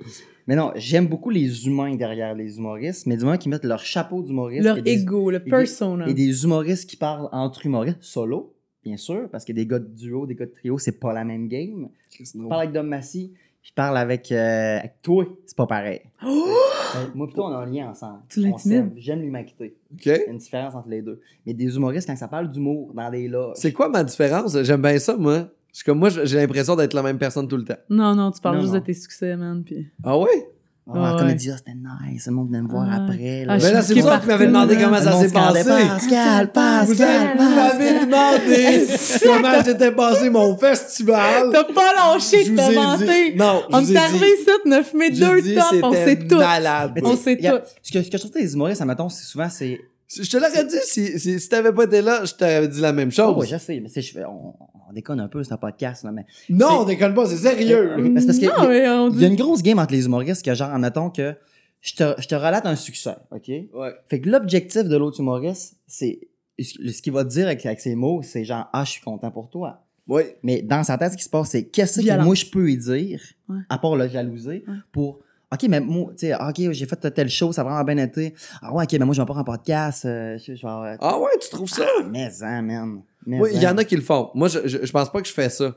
[0.49, 3.85] Mais non, j'aime beaucoup les humains derrière les humoristes, mais du moins qui mettent leur
[3.85, 4.64] chapeau d'humoriste.
[4.64, 6.09] Leur ego, le persona.
[6.09, 9.87] Et des humoristes qui parlent entre humoristes, solo, bien sûr, parce que des gars de
[9.88, 11.88] duo, des gars de trio, c'est pas la même game.
[12.19, 13.33] Je parle avec Dom Massy,
[13.67, 16.01] je parle avec, euh, avec toi, c'est pas pareil.
[16.23, 16.29] Euh,
[17.17, 18.21] moi, plutôt, on a un lien ensemble.
[18.29, 18.79] Tu On l'intimides?
[18.79, 18.93] s'aime.
[18.97, 19.77] J'aime l'humanité.
[19.93, 20.07] OK.
[20.07, 21.21] Il y a une différence entre les deux.
[21.45, 23.57] Mais des humoristes, quand ça parle d'humour dans des loges.
[23.57, 24.57] C'est quoi ma différence?
[24.63, 25.49] J'aime bien ça, moi.
[25.73, 27.77] Je suis comme moi, j'ai l'impression d'être la même personne tout le temps.
[27.91, 28.79] Non, non, tu parles Non, juste non.
[28.81, 29.63] de tes succès, man.
[29.65, 29.87] Puis...
[30.05, 30.49] Ah ouais?
[30.88, 31.18] Ah, la Ouais.
[31.18, 32.27] comédie, ah, c'était nice.
[32.27, 32.94] Le monde venait me voir Ouais.
[32.94, 33.42] après.
[33.42, 33.59] Ah, Là.
[33.59, 35.64] je Ben là, c'est vous qui m'avez demandé comment ça s'est passé.
[35.64, 38.07] Pascal, Pascal, Vous avez- vous m'avez Pascal.
[38.07, 38.87] demandé
[39.25, 41.49] comment s'était passé mon festival.
[41.53, 43.35] T'as pas lâché de te dit- vanter.
[43.35, 44.42] Non, je On est arrivé dit.
[44.42, 46.37] ici, on a fumé J'ai deux dit, tops, on sait tout.
[46.37, 47.01] malade.
[47.03, 47.59] On sait tout.
[47.83, 49.81] Ce que, ce que je trouve des humoristes, admettons, c'est souvent, c'est.
[50.09, 52.92] Je te l'aurais dit si, si, si t'avais pas été là, je t'aurais dit la
[52.92, 53.35] même chose.
[53.37, 54.55] Oh, ouais, je sais, mais c'est, je fais- on,
[54.88, 56.25] on déconne un peu, c'est un podcast, là, mais.
[56.49, 57.97] non, on déconne pas, c'est sérieux.
[57.99, 60.05] Mais c'est parce que non, mais on Il y a une grosse game entre les
[60.07, 61.35] humoristes que, genre, admettons que
[61.81, 63.49] je te, je te relate un succès, OK?
[63.49, 63.95] Ouais.
[64.09, 66.21] Fait que l'objectif de l'autre humoriste, c'est.
[66.59, 69.31] Ce qu'il va te dire avec, avec ses mots, c'est genre, ah, je suis content
[69.31, 69.83] pour toi.
[70.09, 70.23] Oui.
[70.42, 72.79] Mais dans sa tête, ce qui se passe, c'est qu'est-ce que moi je peux lui
[72.79, 73.59] dire, Ouais.
[73.69, 74.75] à part le jalouser, Ouais.
[74.92, 75.19] pour.
[75.53, 78.35] OK, mais moi, tu sais, OK, j'ai fait telle chose, ça a vraiment bien été.
[78.61, 80.05] Ah ouais, OK, mais moi, je vais pas en podcast.
[80.05, 81.87] euh, je, je vais avoir- Ah ouais, tu trouves ça?
[82.11, 83.03] Mais, hein, man.
[83.27, 83.75] Mais, Oui, il y hein.
[83.75, 84.31] en a qui le font.
[84.35, 85.75] Moi, je, je, je pense pas que je fais ça.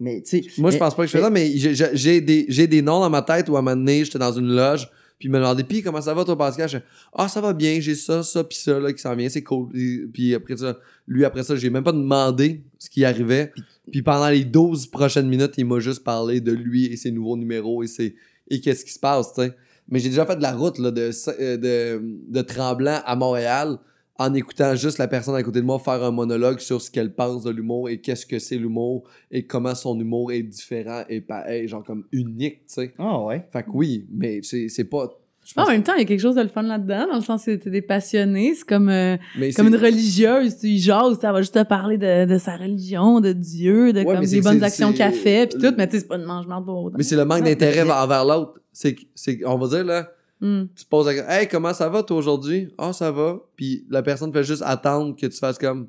[0.00, 0.60] Mais, tu sais.
[0.60, 3.10] Moi, je pense pas que je fais ça, mais j'ai- des, j'ai des noms dans
[3.10, 5.64] ma tête où à un moment donné, j'étais dans une loge, puis ils me demandaient,
[5.64, 6.68] puis comment ça va, toi, Pascal?
[6.68, 6.78] Je
[7.12, 9.68] ah, ça va bien, j'ai ça, ça, puis ça, là, qui s'en vient, c'est cool.
[10.12, 10.78] Puis après ça,
[11.08, 13.52] lui, après ça, j'ai même pas demandé ce qui arrivait.
[13.90, 17.36] Puis pendant les 12 prochaines minutes, il m'a juste parlé de lui et ses nouveaux
[17.36, 18.14] numéros et, ses,
[18.48, 19.52] et qu'est-ce qui se passe, tu sais.
[19.88, 23.78] Mais j'ai déjà fait de la route, là, de, euh, de, de Tremblant à Montréal
[24.18, 27.14] en écoutant juste la personne à côté de moi faire un monologue sur ce qu'elle
[27.14, 31.20] pense de l'humour et qu'est-ce que c'est l'humour et comment son humour est différent et
[31.20, 32.94] pareil, genre comme unique, tu sais.
[32.98, 33.46] Ah ouais.
[33.52, 35.08] Fait que oui, mais c'est c'est pas.
[35.48, 37.14] Je En pense- même temps, il y a quelque chose de le fun là-dedans, dans
[37.16, 38.52] le sens que t'es des passionnés.
[38.54, 39.16] C'est comme, euh,
[39.56, 40.58] comme une religieuse.
[40.58, 44.00] Tu y jases, elle va juste te parler de, de sa religion, de Dieu, de
[44.00, 45.74] Ouais, comme des bonnes actions qu'elle fait, puis tout.
[45.78, 46.90] Mais tu sais, c'est pas une mange-marde pour.
[46.94, 48.60] Mais c'est le manque d'intérêt envers l'autre.
[48.74, 50.08] C'est, que- c'est, on va dire, là,
[50.40, 50.66] Hmm.
[50.76, 52.68] tu te poses la question, Hey, comment ça va, toi, aujourd'hui?
[52.76, 53.38] Ah, ça va.
[53.56, 55.88] Puis la personne fait juste attendre que tu fasses comme,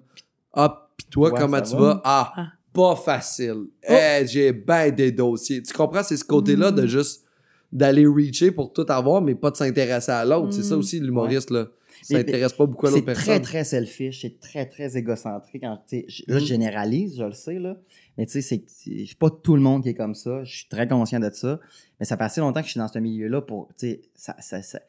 [0.53, 1.79] Ah, puis toi, Ouais, comment tu va.
[1.79, 2.01] vas?
[2.05, 2.47] Ah, Ah.
[2.73, 3.65] pas facile.
[3.83, 5.61] Hey, j'ai ben des dossiers.
[5.61, 6.01] Tu comprends?
[6.01, 6.75] C'est ce côté-là Mm.
[6.75, 7.25] de juste
[7.71, 10.53] d'aller reacher pour tout avoir, mais pas de s'intéresser à l'autre.
[10.53, 10.79] C'est ça Mm.
[10.79, 11.67] aussi, l'humoriste, là.
[12.09, 13.41] Mais- s'intéresse pas beaucoup à C'est l'autre très, personne.
[13.41, 15.63] très selfish, c'est très, très égocentrique.
[15.91, 17.77] Je- Là, je généralise, je le sais, là.
[18.17, 20.43] Mais tu sais, c'est c'est c'est pas tout le monde qui est comme ça.
[20.45, 21.59] Je suis très conscient de ça.
[21.99, 24.33] Mais ça fait assez longtemps que je suis dans ce milieu-là pour, tu sais, ça,
[24.39, 24.79] ça, ça,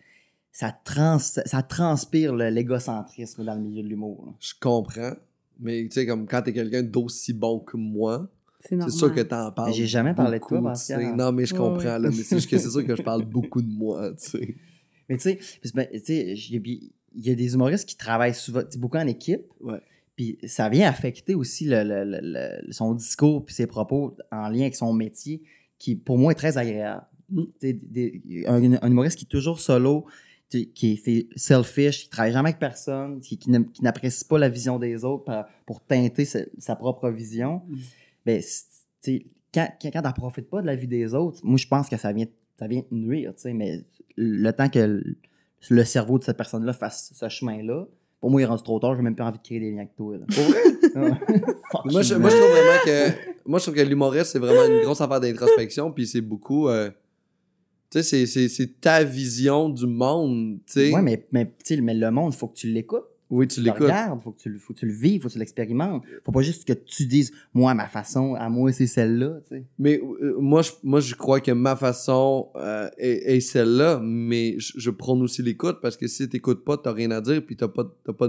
[0.53, 4.33] ça, trans, ça transpire l'égocentrisme dans le milieu de l'humour.
[4.41, 5.15] Je comprends.
[5.59, 8.29] Mais tu sais, comme quand t'es quelqu'un d'aussi bon que moi,
[8.61, 9.71] C'est sûr que t'en parles.
[9.71, 11.01] Mais j'ai jamais parlé de toi, beaucoup, Pascal.
[11.01, 11.13] tu sais.
[11.17, 12.01] Non, mais je comprends, là.
[12.01, 14.55] Mais c'est juste que c'est sûr que je parle beaucoup de moi, tu sais.
[15.09, 15.39] Mais tu sais,
[15.75, 16.63] ben, tu sais, j'ai-
[17.13, 19.43] il y a des humoristes qui travaillent souvent, tu sais, beaucoup en équipe.
[19.61, 19.81] Ouais.
[20.15, 24.49] Puis ça vient affecter aussi le, le- le- le- son discours puis ses propos en
[24.49, 25.43] lien avec son métier,
[25.79, 27.05] qui pour moi est très agréable.
[27.31, 27.43] Mm.
[27.43, 30.05] Tu sais, des- un, un humoriste qui est toujours solo,
[30.51, 33.51] qui est selfish, qui travaille jamais avec personne, qui, qui
[33.83, 37.63] n'apprécie pas la vision des autres pour teinter sa, sa propre vision.
[37.69, 37.77] Mm.
[38.27, 38.67] Ben, c'est-
[39.03, 41.67] tu sais, quand, quand, quand t'en profites pas de la vie des autres, moi je
[41.67, 42.27] pense que ça vient,
[42.59, 43.83] ça vient te nuire, tu sais, mais
[44.17, 45.17] le temps que le,
[45.71, 47.87] le cerveau de cette personne-là fasse ce chemin-là,
[48.21, 49.97] pour moi, il rendu trop tard, j'ai même pas envie de créer des liens avec
[49.97, 50.19] toi.
[50.19, 50.27] là.
[51.87, 53.31] Moi je, moi, je trouve vraiment que.
[53.47, 56.69] Moi, je trouve que l'humoriste, c'est vraiment une grosse affaire d'introspection, puis c'est beaucoup.
[56.69, 56.91] euh,
[57.91, 60.93] tu sais, c'est- c'est- c'est ta vision du monde, tu sais.
[60.93, 63.07] Ouais, mais, mais, tu sais, mais le monde, il faut que tu l'écoutes.
[63.31, 63.83] Oui, tu l'écoutes.
[63.83, 66.03] regardes, faut que tu, le- faut que tu le vives, faut que tu l'expérimentes.
[66.25, 69.65] Faut pas juste que tu dises, moi, ma façon, à moi, c'est celle-là, tu sais.
[69.79, 74.57] Mais euh, moi, je, moi, je crois que ma façon euh, est, est celle-là, mais
[74.59, 77.57] je, je prône aussi l'écoute parce que si t'écoutes pas, t'as rien à dire, puis
[77.57, 78.29] t'as pas, t'as pas,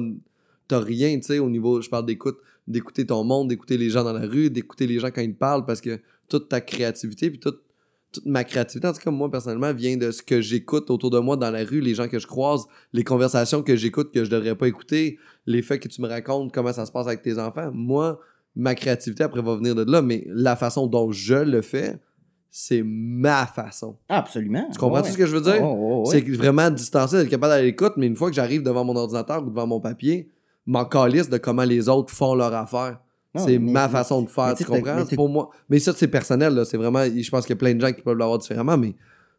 [0.67, 2.37] t'as rien, tu sais, au niveau, je parle d'écoute,
[2.67, 5.39] d'écouter ton monde, d'écouter les gens dans la rue, d'écouter les gens quand ils te
[5.39, 5.99] parlent parce que
[6.29, 7.61] toute ta créativité, puis toute,
[8.11, 11.19] toute ma créativité, en tout cas, moi, personnellement, vient de ce que j'écoute autour de
[11.19, 14.29] moi dans la rue, les gens que je croise, les conversations que j'écoute que je
[14.29, 17.39] devrais pas écouter, les faits que tu me racontes, comment ça se passe avec tes
[17.39, 17.71] enfants.
[17.73, 18.19] Moi,
[18.55, 21.99] ma créativité après va venir de là, mais la façon dont je le fais,
[22.49, 23.97] c'est ma façon.
[24.09, 24.67] Absolument.
[24.73, 25.63] Tu comprends Ouais, ce que je veux dire?
[25.63, 26.03] ouais.
[26.11, 29.41] C'est vraiment distancé d'être capable d'aller l'écoute, mais une fois que j'arrive devant mon ordinateur
[29.41, 30.29] ou devant mon papier,
[30.65, 32.99] m'en calisse de comment les autres font leur affaire.
[33.35, 35.05] C'est ma mais- façon de faire, mais tu comprends?
[35.15, 35.49] pour moi.
[35.69, 36.65] Mais ça, c'est personnel, là.
[36.65, 37.03] C'est vraiment.
[37.05, 38.93] Je pense qu'il y a plein de gens qui peuvent l'avoir différemment, mais.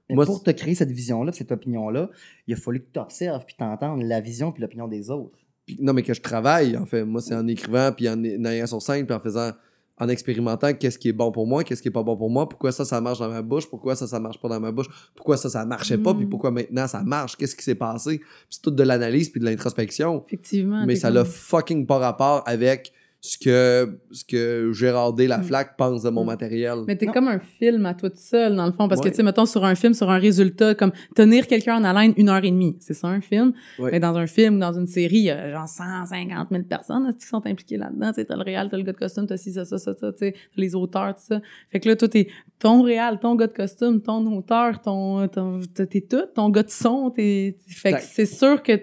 [0.09, 2.11] Mais Moi, pour te créer cette vision-là, cette opinion-là,
[2.47, 5.39] il a fallu que tu observes puis t'entendes la vision puis l'opinion des autres.
[5.67, 7.05] Puis- non, mais que je travaille, en fait.
[7.05, 9.53] Moi, c'est en écrivant, puis en, en ayant sur scène, puis en faisant,
[9.99, 12.49] en expérimentant qu'est-ce qui est bon pour moi, qu'est-ce qui est pas bon pour moi,
[12.49, 14.89] pourquoi ça, ça marche dans ma bouche, pourquoi ça, ça marche pas dans ma bouche,
[15.15, 16.17] pourquoi ça, ça marchait pas, Mm.
[16.19, 18.19] puis pourquoi maintenant ça marche, qu'est-ce qui s'est passé.
[18.19, 20.25] Puis c'est tout de l'analyse, puis de l'introspection.
[20.27, 20.85] Effectivement.
[20.87, 22.93] mais ça l'a fucking pas rapport avec
[23.25, 25.27] ce que, ce que Gérard D.
[25.27, 25.29] Mm.
[25.29, 26.27] Laflaque pense de mon Mm.
[26.27, 26.79] matériel.
[26.89, 28.89] Mais t'es comme un film à toi tout seul, dans le fond.
[28.89, 31.85] Parce que, tu sais, mettons, sur un film, sur un résultat, comme tenir quelqu'un en
[31.85, 32.77] haleine une heure et demie.
[32.81, 33.53] C'est ça, un film?
[33.79, 33.91] Ouais.
[33.93, 37.07] Mais dans un film ou dans une série, il y a genre 150 000 personnes
[37.07, 38.09] là, qui sont impliquées là-dedans?
[38.09, 39.95] Tu sais, t'as le réal, t'as le gars de costume, t'as ci, ça, ça, ça,
[39.95, 41.41] ça, tu sais, t'as les auteurs, tout ça.
[41.71, 42.27] Fait que là, toi, t'es
[42.59, 46.71] ton réal, ton gars de costume, ton auteur, ton, ton t'es tout, ton gars de
[46.71, 48.83] son, t'es, fait que c'est sûr que tu-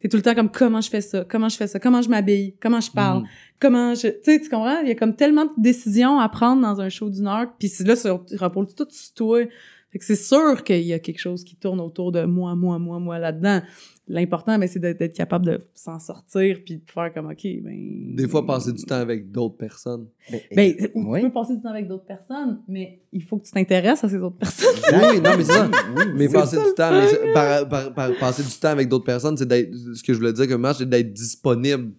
[0.00, 2.08] t'es tout le temps comme comment je fais ça, comment je fais ça, comment je
[2.08, 3.22] m'habille, comment je parle?
[3.22, 3.26] Mm.
[3.60, 4.80] comment je tu sais tu comprends?
[4.80, 7.70] Il y a comme tellement de décisions à prendre dans un show d'une heure puis
[7.80, 9.44] là ça repose tout sur toi
[9.90, 12.78] fait que c'est sûr qu'il y a quelque chose qui tourne autour de moi moi
[12.78, 13.62] moi moi là-dedans
[14.06, 18.26] l'important ben c'est d'être capable de s'en sortir puis de faire comme ok ben Des
[18.28, 20.06] fois, passer du temps avec d'autres personnes.
[20.30, 21.20] Ben, ben euh, tu oui.
[21.22, 24.16] peux passer du temps avec d'autres personnes mais il faut que tu t'intéresses à ces
[24.18, 25.70] autres personnes Oui, non, mais c'est ça.
[25.96, 26.32] Oui, Mais oui.
[26.32, 29.46] passer du temps, mais c'est- par- par- par- passer du temps avec d'autres personnes, c'est
[29.48, 29.74] d'être.
[29.94, 31.92] Ce que je voulais dire comme match, c'est d'être disponible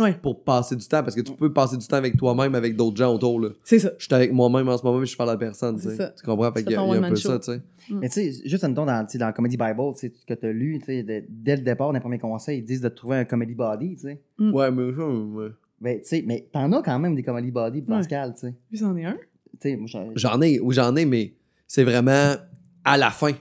[0.00, 1.02] ouais pour passer du temps.
[1.02, 3.40] Parce que tu peux passer du temps avec toi-même, avec d'autres gens autour.
[3.40, 3.50] Là.
[3.64, 5.76] c'est ça Je suis avec moi-même en ce moment, mais je parle à personne.
[5.76, 5.96] tu C'est sais.
[5.96, 6.10] ça.
[6.10, 6.52] Tu comprends?
[6.52, 7.60] Fait Tu qu'il y fais a, ton il y a un peu ça, tu sais.
[7.90, 10.46] Mais tu sais, juste un dans, tu sais, dans Comedy Bible, tu sais, que tu
[10.46, 12.88] as lu, tu sais, de- dès le départ, dans les premiers conseils, ils disent de
[12.88, 14.22] trouver un comedy body, tu sais.
[14.38, 14.54] Mm.
[14.54, 15.48] Ouais, mais ça, ouais.
[15.80, 18.54] Ben, tu sais, mais t'en as quand même des comedy body, Pascal, tu sais.
[18.70, 19.16] puis c'en est un
[19.60, 21.34] Tu sais, moi, j'en- J'en ai, oui, j'en ai, mais
[21.66, 22.34] c'est vraiment
[22.84, 23.32] à la fin.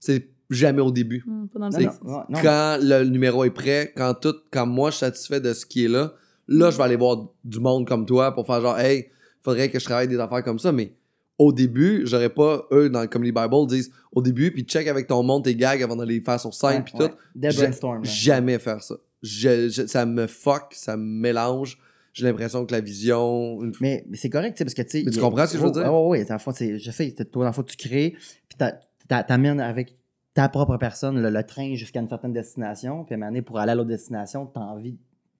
[0.00, 1.24] C'est jamais au début.
[1.26, 1.98] Hum, pas dans le Non, C'est sens.
[2.04, 2.38] non, non, non.
[2.42, 5.84] Quand le numéro est prêt, quand tout, quand moi je suis satisfait de ce qui
[5.84, 6.12] est là,
[6.48, 9.06] là je vais aller voir du monde comme toi pour faire genre, hey,
[9.42, 10.92] faudrait que je travaille des affaires comme ça, mais
[11.38, 15.06] au début, j'aurais pas, eux, dans le Comedy Bible, disent au début, puis check avec
[15.08, 17.08] ton monde, tes gags avant d'aller les faire sur scène, Ouais, puis ouais.
[17.08, 17.14] tout.
[17.34, 18.08] Brainstorm, là.
[18.08, 18.94] Jamais faire ça.
[19.22, 21.78] Je- je- ça me fuck, ça me mélange.
[22.12, 23.62] J'ai l'impression que la vision.
[23.62, 25.02] une- Mais, mais c'est correct, tu sais, parce que tu sais.
[25.04, 25.92] Mais tu a- comprends ce que je veux Oh, dire?
[25.92, 28.14] oui, fond, c'est- je sais, toi, dans le fond, tu crées,
[28.48, 28.78] puis t'a-
[29.08, 29.96] t'a- t'amènes avec
[30.34, 33.42] ta propre personne, le, le train jusqu'à une certaine destination, puis à un moment donné,
[33.42, 34.96] pour aller à l'autre destination, tu as envie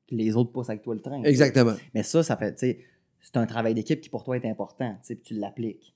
[0.07, 1.22] que les autres poussent avec toi le train.
[1.22, 1.72] Exactement.
[1.95, 2.78] Mais ça, ça fait, tu sais,
[3.20, 5.95] c'est un travail d'équipe qui pour toi est important, tu sais, puis tu l'appliques.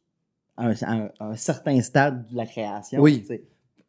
[0.56, 3.00] À un, à un- à un certain stade de la création.
[3.02, 3.22] Oui.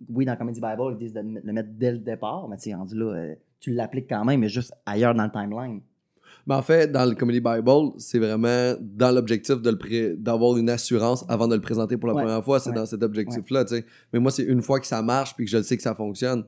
[0.10, 2.76] Oui, dans Comedy Bible, ils disent de le mettre dès le départ, mais tu sais,
[2.76, 5.82] rendu là, euh, tu l'appliques quand même, mais juste ailleurs dans le timeline.
[6.48, 10.56] Mais en fait, dans le Comedy Bible, c'est vraiment dans l'objectif de le pré- d'avoir
[10.58, 12.60] une assurance avant de le présenter pour la Ouais, première fois.
[12.62, 12.76] C'est ouais.
[12.76, 13.86] dans cet objectif-là, tu sais.
[14.14, 15.93] Mais moi, c'est une fois que ça marche puis que je le sais que ça
[15.93, 16.45] fonctionne.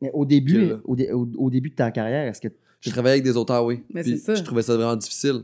[0.00, 2.48] Mais au début, au, dé- au- au début de ta carrière, est-ce que
[2.80, 3.82] Je travaillais avec des auteurs, oui.
[3.92, 4.34] Mais Puis c'est ça.
[4.34, 5.42] Je trouvais ça vraiment difficile.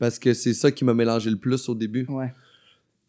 [0.00, 2.06] Parce que c'est ça qui m'a mélangé le plus au début.
[2.08, 2.32] Ouais.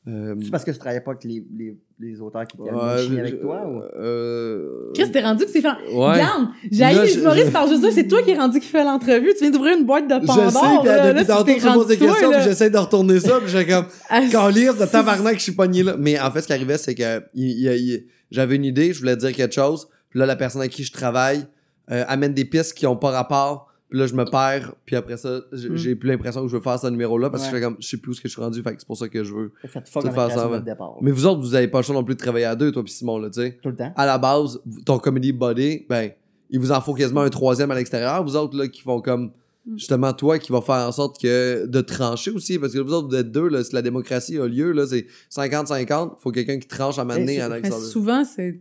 [0.08, 2.98] Euh, C'est parce que tu travaillais pas avec les, les, les auteurs qui étaient ouais,
[3.06, 3.82] chier je- avec toi ou?
[4.00, 5.68] euh, Qu'est-ce que t'es rendu que c'est fait?
[5.68, 6.14] Ouais.
[6.14, 8.68] Regarde, j'ai Là, les je- humoristes je- par juste c'est toi qui es rendu qui
[8.68, 9.34] fait l'entrevue.
[9.34, 10.52] Tu viens d'ouvrir une boîte de Je Pandore.
[10.52, 13.40] sais, puis là, depuis là, tantôt, me poses des questions, puis j'essaie de retourner ça,
[13.42, 15.96] puis j'ai comme, Ah, Calice de tabarnak, je suis pogné là.
[16.00, 19.00] Mais en fait, ce qui arrivait, c'est que il- il- il- j'avais une idée, je
[19.00, 19.88] voulais dire quelque chose.
[20.10, 21.46] Puis là, la personne avec qui je travaille
[21.92, 23.68] euh, amène des pistes qui ont pas rapport.
[23.90, 24.76] Puis là, je me perds.
[24.86, 25.76] Puis après ça, j'ai Mm.
[25.78, 27.88] j'ai plus l'impression que je veux faire ce numéro-là parce que je fais comme, je
[27.88, 28.62] sais plus où est-ce que je suis rendu.
[28.62, 29.52] Fait que c'est pour ça que je veux.
[29.64, 30.62] Te fuck faire ça, ouais.
[31.02, 32.84] Mais vous autres, vous avez pas le choix non plus de travailler à deux, toi
[32.84, 33.58] puis Simon, là, tu sais.
[33.64, 33.92] Tout le temps.
[33.96, 36.12] À la base, ton comedy body, ben,
[36.52, 38.24] il vous en faut quasiment un troisième à l'extérieur.
[38.24, 39.32] Vous autres, là, qui font comme,
[39.66, 39.78] Mm.
[39.78, 42.58] justement, toi, qui va faire en sorte que de trancher aussi.
[42.58, 45.06] Parce que vous autres, vous êtes deux, là, si la démocratie a lieu, là, c'est
[45.30, 46.16] 50-50.
[46.20, 47.82] Faut quelqu'un qui tranche à m'amener c'est- à l'extérieur.
[47.82, 48.60] souvent, c'est.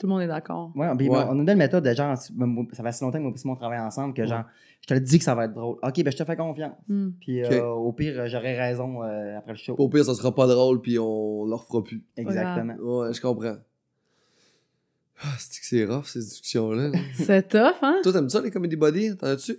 [0.00, 0.72] Tout le monde est d'accord.
[0.74, 1.08] Ouais, Ouais.
[1.10, 3.54] on a une belle méthode de genre, ça fait si longtemps que moi et Simon
[3.54, 4.44] travaille ensemble que genre,
[4.80, 5.76] je te le dis que ça va être drôle.
[5.82, 6.72] Ok, ben je te fais confiance.
[6.88, 7.10] Hmm.
[7.20, 9.74] Puis euh, au pire, j'aurai raison euh, après le show.
[9.76, 12.02] Au pire, ça sera pas drôle, puis on leur fera plus.
[12.16, 12.74] Exactement.
[12.80, 13.56] Ouais, je comprends.
[15.22, 16.88] Ah, c'est que c'est rough, ces discussions-là.
[16.88, 16.98] là?
[17.14, 17.98] C'est tough, hein?
[18.02, 19.18] Toi, t'aimes ça, les comedy body?
[19.18, 19.54] T'en as-tu?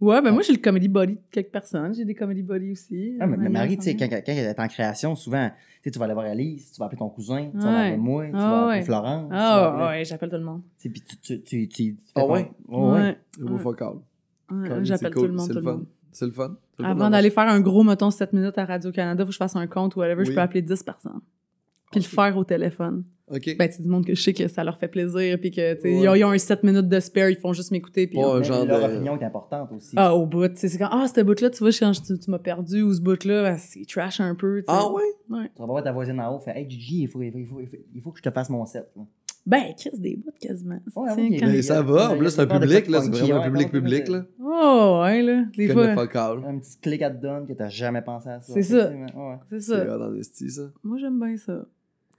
[0.00, 1.94] Ouais, ben moi, j'ai le comedy body de quelques personnes.
[1.94, 3.16] J'ai des comedy body aussi.
[3.20, 5.90] Ah, mais, mais Marie, tu sais, quand, quand elle est en création, souvent, tu sais,
[5.90, 8.32] tu vas aller voir Alice, tu vas appeler ton cousin, tu vas appeler moi, tu
[8.34, 8.84] Ah, vas appeler ouais.
[8.84, 9.30] Florence.
[9.34, 10.62] Ah, appeler- ouais, j'appelle tout le monde.
[10.78, 12.50] tu sais, Puis tu, tu, tu, tu, tu Ah fais ouais?
[12.68, 13.64] ouais, ouais.
[14.48, 15.72] Colin, j'appelle tout cool, le monde, c'est tout le fun.
[15.72, 15.86] monde.
[16.12, 16.56] C'est le fun.
[16.76, 19.32] C'est le fun Avant d'aller faire un gros, mettons, 7 minutes à Radio-Canada, faut que
[19.32, 21.20] je fasse un compte ou whatever, je peux appeler 10 personnes.
[21.90, 23.04] Puis le faire au téléphone.
[23.32, 23.56] Ok.
[23.58, 25.82] Ben, c'est du monde que je sais que ça leur fait plaisir, puis que, tu
[25.82, 26.00] sais, Ouais.
[26.02, 28.18] ils ont- ils ont un 7 minutes de spare, ils font juste m'écouter, puis...
[28.18, 29.94] Ouais, oh, genre leur de- opinion est importante aussi.
[29.96, 32.30] Ah, au bout, tu sais, c'est quand, ah, ce bout-là, tu vois, quand tu, tu
[32.30, 34.76] m'as perdu, ou ce bout-là, ben, c'est trash un peu, tu sais.
[34.76, 35.02] Ah ouais?
[35.28, 35.48] Ouais.
[35.54, 37.66] Tu vas voir ta voisine en haut, fait Hey Gigi, il faut, il faut, il
[37.68, 38.88] faut, il faut, que je te fasse mon set.
[38.96, 39.02] là.
[39.46, 40.80] Ben, Chris, des bouts quasiment.
[40.94, 42.10] Ouais, quand- Mais y ça va.
[42.12, 43.00] En plus, c'est un public, là.
[43.00, 44.24] C'est vraiment un public public, là.
[44.38, 45.44] Oh, ouais, là.
[45.56, 45.86] Des fois.
[45.86, 48.52] Un petit clic à te donne que t'as jamais pensé à ça.
[48.52, 48.90] C'est ça.
[49.48, 50.22] c'est C'est ça.
[50.22, 50.62] styles, ça.
[50.82, 51.64] Moi, j'aime bien ça.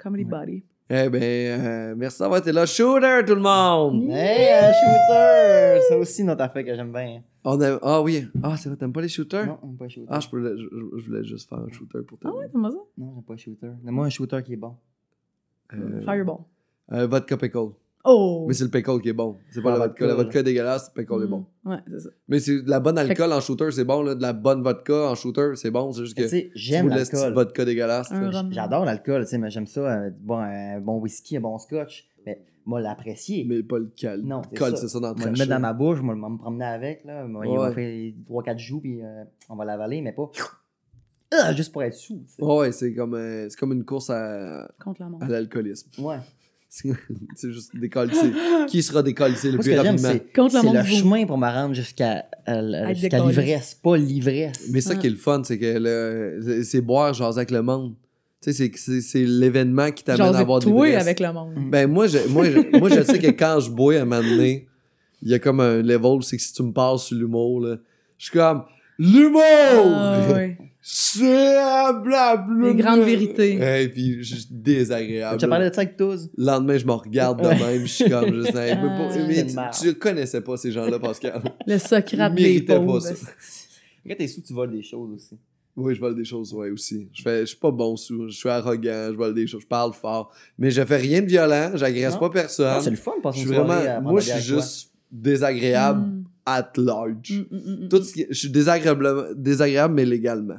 [0.01, 0.63] Comedy body.
[0.89, 2.65] Eh ben, euh, merci d'avoir été là.
[2.65, 4.09] Shooter, tout le monde!
[4.09, 5.81] Hey, un shooter!
[5.87, 7.21] C'est aussi notre affaire que j'aime bien.
[7.45, 7.79] On a...
[7.81, 8.27] Ah oui.
[8.43, 9.45] Ah, c'est vrai, t'aimes pas les shooters?
[9.45, 10.07] Non, j'aime pas un shooter.
[10.09, 12.31] Ah, je, peux, je, je voulais juste faire un shooter pour toi.
[12.33, 12.77] Ah ouais, t'aimes ça?
[12.97, 13.71] Non, j'aime pas un shooter.
[13.83, 14.75] Donne-moi un shooter qui est bon.
[15.73, 16.37] Euh, Fireball.
[16.91, 17.69] euh, vodka pickle.
[18.03, 18.45] Oh!
[18.47, 19.37] Mais c'est le pickle qui est bon.
[19.51, 20.07] C'est pas la vodka, vodka.
[20.07, 21.29] La vodka est dégueulasse, le pickle est Mm.
[21.29, 21.45] bon.
[21.65, 22.09] Ouais, c'est ça.
[22.27, 24.01] Mais c'est de la bonne Fait alcool en shooter, c'est bon.
[24.01, 24.15] Là.
[24.15, 25.91] De la bonne vodka en shooter, c'est bon.
[25.91, 27.33] C'est juste que Tu sais, tu j'aime l'alcool.
[27.33, 28.11] vodka dégueulasse.
[28.51, 32.07] J'adore l'alcool, tu sais, mais j'aime ça, euh, bon, un bon whisky, un bon scotch.
[32.25, 33.45] Mais moi, l'apprécier.
[33.47, 34.21] Mais pas le cal.
[34.21, 34.75] Non, c'est ça.
[34.75, 37.25] c'est ça dans le Moi, le mettre dans ma bouche, moi, me promener avec, là.
[37.27, 37.73] Moi, Il va Ouais.
[37.73, 40.29] faire 3-4 joues, puis euh, on va l'avaler, mais pas.
[41.33, 42.21] Ah, juste pour être sous.
[42.39, 45.23] Ouais, c'est comme, euh, c'est comme une course à, Contre la montre.
[45.23, 45.89] à l'alcoolisme.
[46.03, 46.17] Ouais.
[47.35, 48.13] C'est juste décollé.
[48.69, 50.09] Qui sera décollé le Moi, plus rapidement?
[50.49, 50.77] c'est montre.
[50.79, 54.69] le chemin pour me rendre jusqu'à l'ivresse, pas l'ivresse.
[54.71, 54.99] Mais ça Ouais.
[54.99, 57.93] qui est le fun, c'est que le- c'est- boire, genre avec le monde.
[58.41, 61.03] Tu sais, c'est- l'événement qui t'amène à avoir des toi l'ivresse.
[61.03, 61.53] avec le monde.
[61.69, 64.21] Ben moi je, moi, je, moi, je sais que quand je bois à un moment
[64.27, 64.67] donné,
[65.21, 67.75] il y a comme un level, c'est que si tu me parles sur l'humour, là,
[68.17, 68.63] je suis comme
[68.97, 69.41] l'humour!
[69.43, 70.27] Ah.
[70.83, 72.67] C'est un blabla.
[72.69, 73.83] Les grandes vérités.
[73.83, 75.37] Et puis je suis désagréable.
[75.37, 76.29] Tu as parlé de ça avec tous?
[76.35, 79.17] Le lendemain, je me regarde de même, je suis comme juste hey, mais pas- Ah.
[79.27, 79.55] mais tu,
[79.89, 81.41] tu connaissais pas ces gens-là, Pascal.
[81.67, 82.99] Le Socrate des méritait pas pauvres.
[82.99, 83.13] ça.
[84.07, 85.37] Quand t'es sous, tu voles des choses aussi?
[85.77, 87.07] Oui, je vole des choses, ouais, aussi.
[87.13, 89.67] Je fais, je suis pas bon sous, je suis arrogant, je vole des choses, je
[89.67, 90.33] parle fort.
[90.57, 92.73] Mais je fais rien de violent, j'agresse pas personne.
[92.77, 96.23] Ah, c'est le fun de je passer suis vraiment, moi, je suis juste désagréable Mm.
[96.45, 97.31] At large.
[97.31, 100.57] Mm, mm, mm, Tout ce qui- je suis désagréable, désagréable, mais légalement.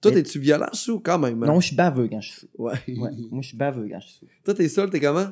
[0.00, 1.42] Toi, Mais- t'es-tu violent sous quand même?
[1.42, 1.46] hein?
[1.46, 2.48] Non, je suis baveux quand je suis.
[2.58, 2.72] Ouais.
[2.88, 3.10] Ouais.
[3.30, 4.26] Moi, je suis baveux quand je suis.
[4.44, 5.28] Toi, t'es seul, t'es comment?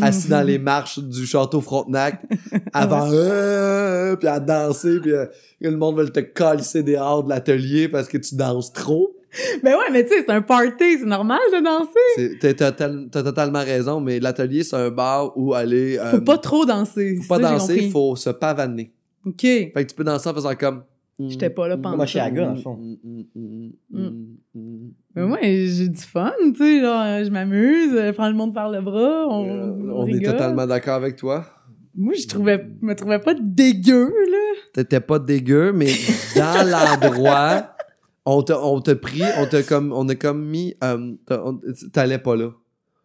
[0.00, 2.22] Assis dans les marches du château Frontenac,
[2.72, 5.26] avant, euh, puis à danser, puis euh,
[5.60, 9.15] que le monde veut te calisser dehors de l'atelier parce que tu danses trop.
[9.62, 12.38] Ben ouais, mais tu sais, c'est un party, c'est normal de danser.
[13.10, 15.98] T'as totalement raison, mais l'atelier, c'est un bar où aller.
[15.98, 17.16] euh, Faut pas trop danser.
[17.22, 18.92] faut pas ça, danser, faut se pavaner.
[19.24, 19.40] OK.
[19.42, 20.82] Fait que tu peux danser en faisant comme.
[21.18, 22.78] J'étais pas là pendant Moi, je suis à gars, dans le fond.
[25.14, 28.52] Mais moi, j'ai du fun, tu sais, genre, euh, je m'amuse, euh, prends le monde
[28.54, 31.44] par le bras, on, Euh, on on est totalement d'accord avec toi.
[31.94, 34.60] Moi, je trouvais, me trouvais pas dégueu, là.
[34.74, 35.90] T'étais pas dégueu, mais
[36.36, 37.70] dans l'endroit,
[38.26, 41.60] on t'a on t'a pris, on t'a comme, on a comme mis, euh, on-
[41.92, 42.50] t'allais pas là.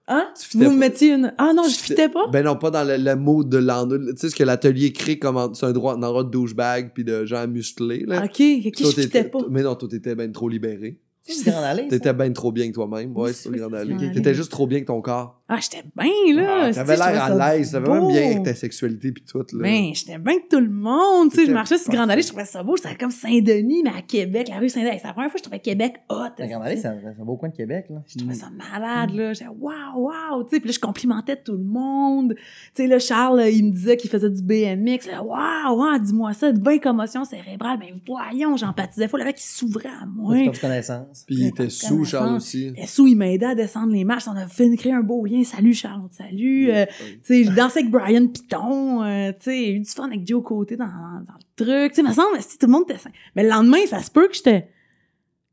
[0.07, 0.27] Hein?
[0.37, 1.33] Tu fitais Vous me mettiez une...
[1.37, 2.27] Ah non, je fitais pas?
[2.27, 3.99] Ben non, pas dans le, le mot de l'endroit.
[3.99, 6.91] Tu sais ce que l'atelier crée comme en- c'est un, droit, un endroit de douchebag
[6.93, 8.23] puis de gens musclés, là.
[8.25, 9.39] Ok, ok, Toi, je fitais pas.
[9.49, 10.99] Mais non, toi, t'étais ben trop libéré.
[11.45, 11.89] Grand Allée, ça?
[11.89, 13.15] T'étais ben trop bien que toi-même.
[13.15, 13.49] Ouais, c'est.
[13.55, 13.95] Grande Allée.
[14.11, 15.40] T'étais juste trop bien que ton corps.
[15.53, 16.67] Ah, j'étais bien, là.
[16.67, 17.73] Ah, T'avais l'air à l'aise.
[17.73, 19.59] T'avais même bien avec ta sexualité puis tout, là.
[19.61, 22.09] Ben, j'étais bien que tout le monde, tu sais, je marchais sur Grande.
[22.09, 25.07] Allée, je trouvais ça beau, c'était comme Saint-Denis, mais à Québec, la rue Saint-Denis, c'est
[25.07, 26.15] la première fois que je trouvais Québec hot.
[26.37, 27.97] La Grande Allée, c'est un, beau coin de Québec, là.
[28.07, 29.33] Je trouvais ça malade, là.
[29.33, 30.59] J'étais waouh, waouh, tu sais.
[30.61, 32.33] Puis là, je complimentais tout le monde.
[32.37, 32.43] Tu
[32.83, 35.09] sais, là, Charles, là, il me disait qu'il faisait du BMX.
[35.21, 37.77] Waouh, waouh, dis-moi ça, de bien commotion cérébrale.
[37.77, 39.17] Ben, voyons, j'empathisais pas.
[39.17, 40.37] Le mec, il s'ouvrait à moi.
[40.37, 41.25] De connaissance.
[41.27, 42.71] Puis il était sous, Charles aussi.
[42.77, 44.29] Et sous, il m'aidait à descendre les marches.
[44.29, 45.40] On a fait créer un beau lien.
[45.43, 46.69] Salut, Charles, on te salue.
[46.69, 49.03] Euh, tu sais, je dansais avec Brian Piton.
[49.03, 51.91] euh, tu sais, eu du fun avec Joe Côté dans, dans le truc.
[51.93, 53.09] Tu sais, il me semble, si tout le monde était sain.
[53.35, 54.67] Mais le lendemain, ça se peut que j'étais...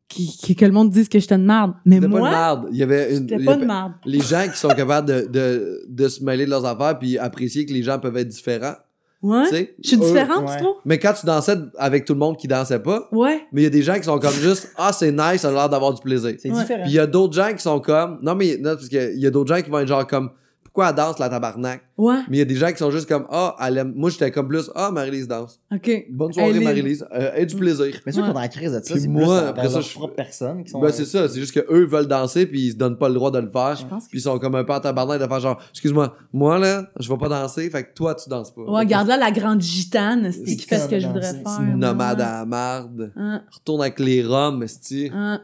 [0.09, 1.75] qui- qui- que le monde dise que j'étais une marde.
[1.85, 2.69] Mais C'était pas de moi, merde.
[2.73, 3.29] Il y avait une.
[3.29, 3.93] j'étais il y pas de marde.
[4.07, 7.67] Les gens qui sont capables de, de, de se mêler de leurs affaires puis apprécier
[7.67, 8.75] que les gens peuvent être différents.
[9.21, 9.45] Ouais.
[9.49, 9.75] Tu sais?
[9.83, 10.57] Je suis différente, ouais.
[10.57, 10.77] tu trouves?
[10.85, 13.43] Mais quand tu dansais avec tout le monde qui dansait pas, Ouais.
[13.53, 15.53] mais il y a des gens qui sont comme juste Ah, c'est nice, ça a
[15.53, 16.35] l'air d'avoir du plaisir.
[16.39, 16.59] C'est Ouais.
[16.61, 16.83] différent.
[16.85, 19.27] Puis il y a d'autres gens qui sont comme Non, mais non, parce qu'il y
[19.27, 20.31] a d'autres gens qui vont être genre comme
[20.69, 21.83] Pourquoi elle danse la tabarnak?
[21.97, 22.19] Ouais.
[22.29, 23.93] Mais il y a des gens qui sont juste comme Ah, elle aime.
[23.97, 25.59] Moi, j'étais comme plus Ah, Marie-Lise danse.
[25.75, 25.91] OK.
[26.11, 27.05] Bonne soirée, est- Marie-Lise.
[27.13, 27.87] Euh, aie du plaisir.
[28.07, 28.23] Mais ceux Ouais.
[28.23, 30.63] qui sont dans la crise de ça, c'est moi, plus après ça, je- propre personne
[30.63, 30.81] qui sont...
[30.81, 31.29] Ben, c'est ça.
[31.29, 33.75] C'est juste qu'eux veulent danser puis ils se donnent pas le droit de le faire.
[33.77, 34.11] Je pense que...
[34.11, 37.09] Puis ils sont comme un peu en tabarnak de faire genre Excuse-moi, moi là, je
[37.09, 38.63] vais pas danser, fait que toi, tu danses pas.
[38.63, 41.43] Ouais, garde là la grande gitane, c'est C'est qui fait ce que je voudrais faire.
[41.57, 43.11] C'est une nomade à la marde.
[43.17, 45.41] Hein, Retourne avec les roms, hein.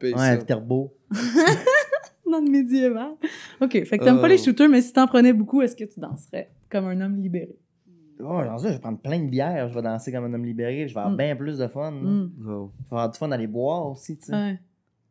[0.00, 0.36] Paye Ouais, ça.
[0.36, 0.94] Viterbo.
[2.30, 3.12] Dans le médiéval.
[3.60, 4.20] OK, fait que t'aimes Euh.
[4.20, 7.16] pas les shooters, mais si t'en prenais beaucoup, est-ce que tu danserais comme un homme
[7.22, 7.56] libéré?
[8.20, 10.44] Oh, dans ça, je vais prendre plein de bières, je vais danser comme un homme
[10.44, 11.16] libéré, je vais avoir Mm.
[11.16, 11.92] bien plus de fun.
[11.92, 12.30] Non.
[12.40, 12.52] Je vais
[12.90, 14.32] avoir du fun d'aller boire aussi, tu sais.
[14.32, 14.60] Ouais.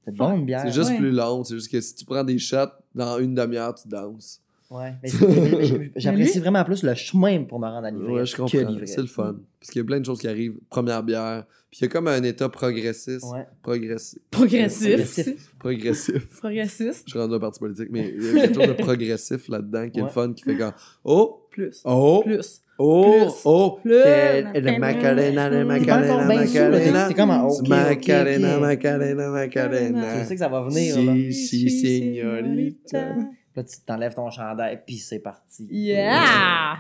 [0.03, 0.61] C'est bon une bière.
[0.61, 0.97] C'est juste Ouais.
[0.97, 1.43] plus long.
[1.43, 4.41] C'est juste que si tu prends des shots, dans une demi-heure, tu danses.
[4.70, 4.93] Ouais.
[5.01, 8.41] Mais c'est- J'apprécie vraiment plus le chemin pour me rendre à l'ivraie Ouais, je que
[8.41, 8.76] comprends.
[8.86, 9.36] C'est le fun.
[9.59, 10.55] Parce qu'il y a plein de choses qui arrivent.
[10.70, 11.45] Première bière.
[11.72, 13.26] Puis il y a comme un état progressiste.
[13.32, 13.45] Ouais.
[13.61, 14.20] Progressif.
[14.30, 14.95] Progressif.
[14.97, 15.53] Progressif.
[15.59, 16.39] Progressiste.
[16.39, 17.03] Progressif.
[17.05, 19.89] Je suis rendu un parti politique, mais il y a quelque chose de progressif là-dedans
[19.89, 21.47] qui est le fun, qui fait quand Oh!
[21.49, 21.82] Plus.
[21.86, 22.22] Oh!
[22.26, 22.61] Plus.
[22.80, 23.11] Oh!
[23.11, 23.34] Plus.
[23.45, 23.80] Oh!
[23.82, 23.91] Plus.
[23.91, 27.07] Le le Macarena, le Macarena, Macarena.
[27.07, 28.61] t'es comme en ok, Macarena, ok.
[28.61, 30.26] Macarena, Tu Macarena.
[30.26, 31.13] sais que ça va venir, là.
[31.15, 33.15] Si, si, signorita.
[33.58, 35.68] Là, tu t'enlèves ton chandail, puis c'est parti.
[35.70, 36.78] Yeah!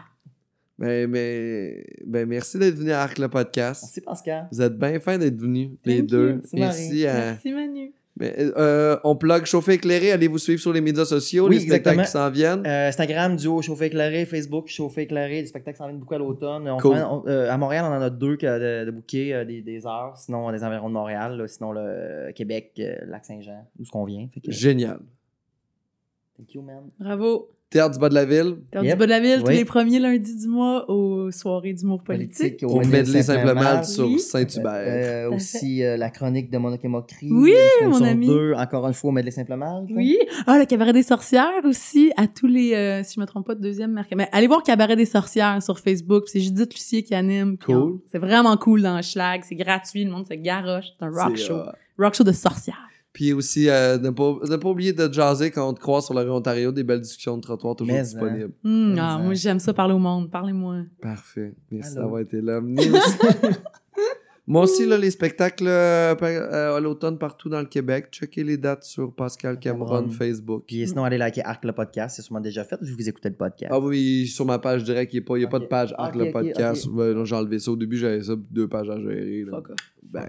[0.77, 3.81] Ben, mais, ben, merci d'être venu à Arc le podcast.
[3.83, 4.47] Merci, Pascal.
[4.51, 6.41] Vous êtes bien fins d'être venus, les Thank deux.
[6.53, 7.13] Merci à.
[7.13, 7.93] Merci, Manu.
[8.19, 10.11] Mais, euh, on plug Chauffé éclairé.
[10.11, 12.03] Allez vous suivre sur les médias sociaux, Oui, les spectacles exactement.
[12.03, 12.65] qui s'en viennent.
[12.67, 16.17] Euh, Instagram, duo Chauffé éclairé, Facebook, Chauffé éclairé, des spectacles qui s'en viennent beaucoup à
[16.19, 16.67] l'automne.
[16.79, 16.95] Cool.
[17.27, 18.91] euh, à Montréal, on en a deux que- de,
[19.33, 22.95] euh, des, des heures, sinon des environs de Montréal, là, sinon le euh, Québec, euh,
[23.07, 24.27] Lac-Saint-Jean, où ce qu'on vient.
[24.33, 24.99] Fait que, Génial.
[26.37, 26.89] Thank you, man.
[26.99, 27.49] Bravo.
[27.69, 28.55] Théâtre du bas de la ville.
[28.71, 28.93] Théâtre Yep.
[28.95, 32.63] du bas de la ville, tous les premiers lundis du mois aux soirées d'humour politique.
[32.63, 34.17] au Au medley simple mal sur.
[34.21, 34.71] Saint-Hubert.
[34.73, 37.27] Euh, aussi euh, la chronique de Monoc et Moquerie.
[37.29, 37.51] Oui,
[37.83, 38.25] euh, mon ami.
[38.27, 39.83] deux, encore une fois, au medley simple mal.
[39.89, 39.93] ça.
[39.97, 40.17] Oui.
[40.45, 43.55] Ah, le cabaret des sorcières aussi, à tous les, euh, si je me trompe pas,
[43.55, 44.15] deuxième mercredi.
[44.15, 46.23] Mais allez voir Cabaret des sorcières sur Facebook.
[46.27, 47.57] C'est Judith Lucier qui anime.
[47.57, 47.99] Cool.
[48.09, 49.41] C'est vraiment cool dans le schlag.
[49.43, 50.05] C'est gratuit.
[50.05, 50.85] Le monde se garoche.
[50.97, 51.53] C'est un rock show.
[51.55, 52.86] euh, Rock show de sorcières.
[53.17, 56.13] Puis aussi, euh, ne, pas, ne pas oublier de jaser quand on te croise sur
[56.13, 58.03] la rue Ontario, des belles discussions de trottoir toujours Mais, hein.
[58.03, 58.53] disponibles.
[58.63, 60.29] Mais, ah, moi, j'aime ça parler au monde.
[60.29, 60.83] Parlez-moi.
[61.01, 61.55] Parfait.
[61.71, 62.61] Merci d'avoir été là.
[64.45, 68.09] Moi aussi, là, les spectacles euh, euh, à l'automne partout dans le Québec.
[68.11, 70.09] Checkez les dates sur Pascal Cameron Cameron.
[70.11, 70.65] Facebook.
[70.67, 73.29] Puis sinon, allez liker Arc le podcast, c'est sûrement déjà fait, vu que vous écoutez
[73.29, 73.71] le podcast.
[73.75, 75.65] Ah oui, sur ma page direct, il n'y a, pas- il y a pas de
[75.65, 76.85] page Arc le podcast.
[76.87, 76.95] ok.
[76.95, 77.71] Ouais, non, j'ai enlevé ça.
[77.71, 79.43] Au début, j'avais ça, deux pages à gérer.
[79.43, 79.57] là.
[79.57, 79.75] Fuck off.
[80.03, 80.27] Ben.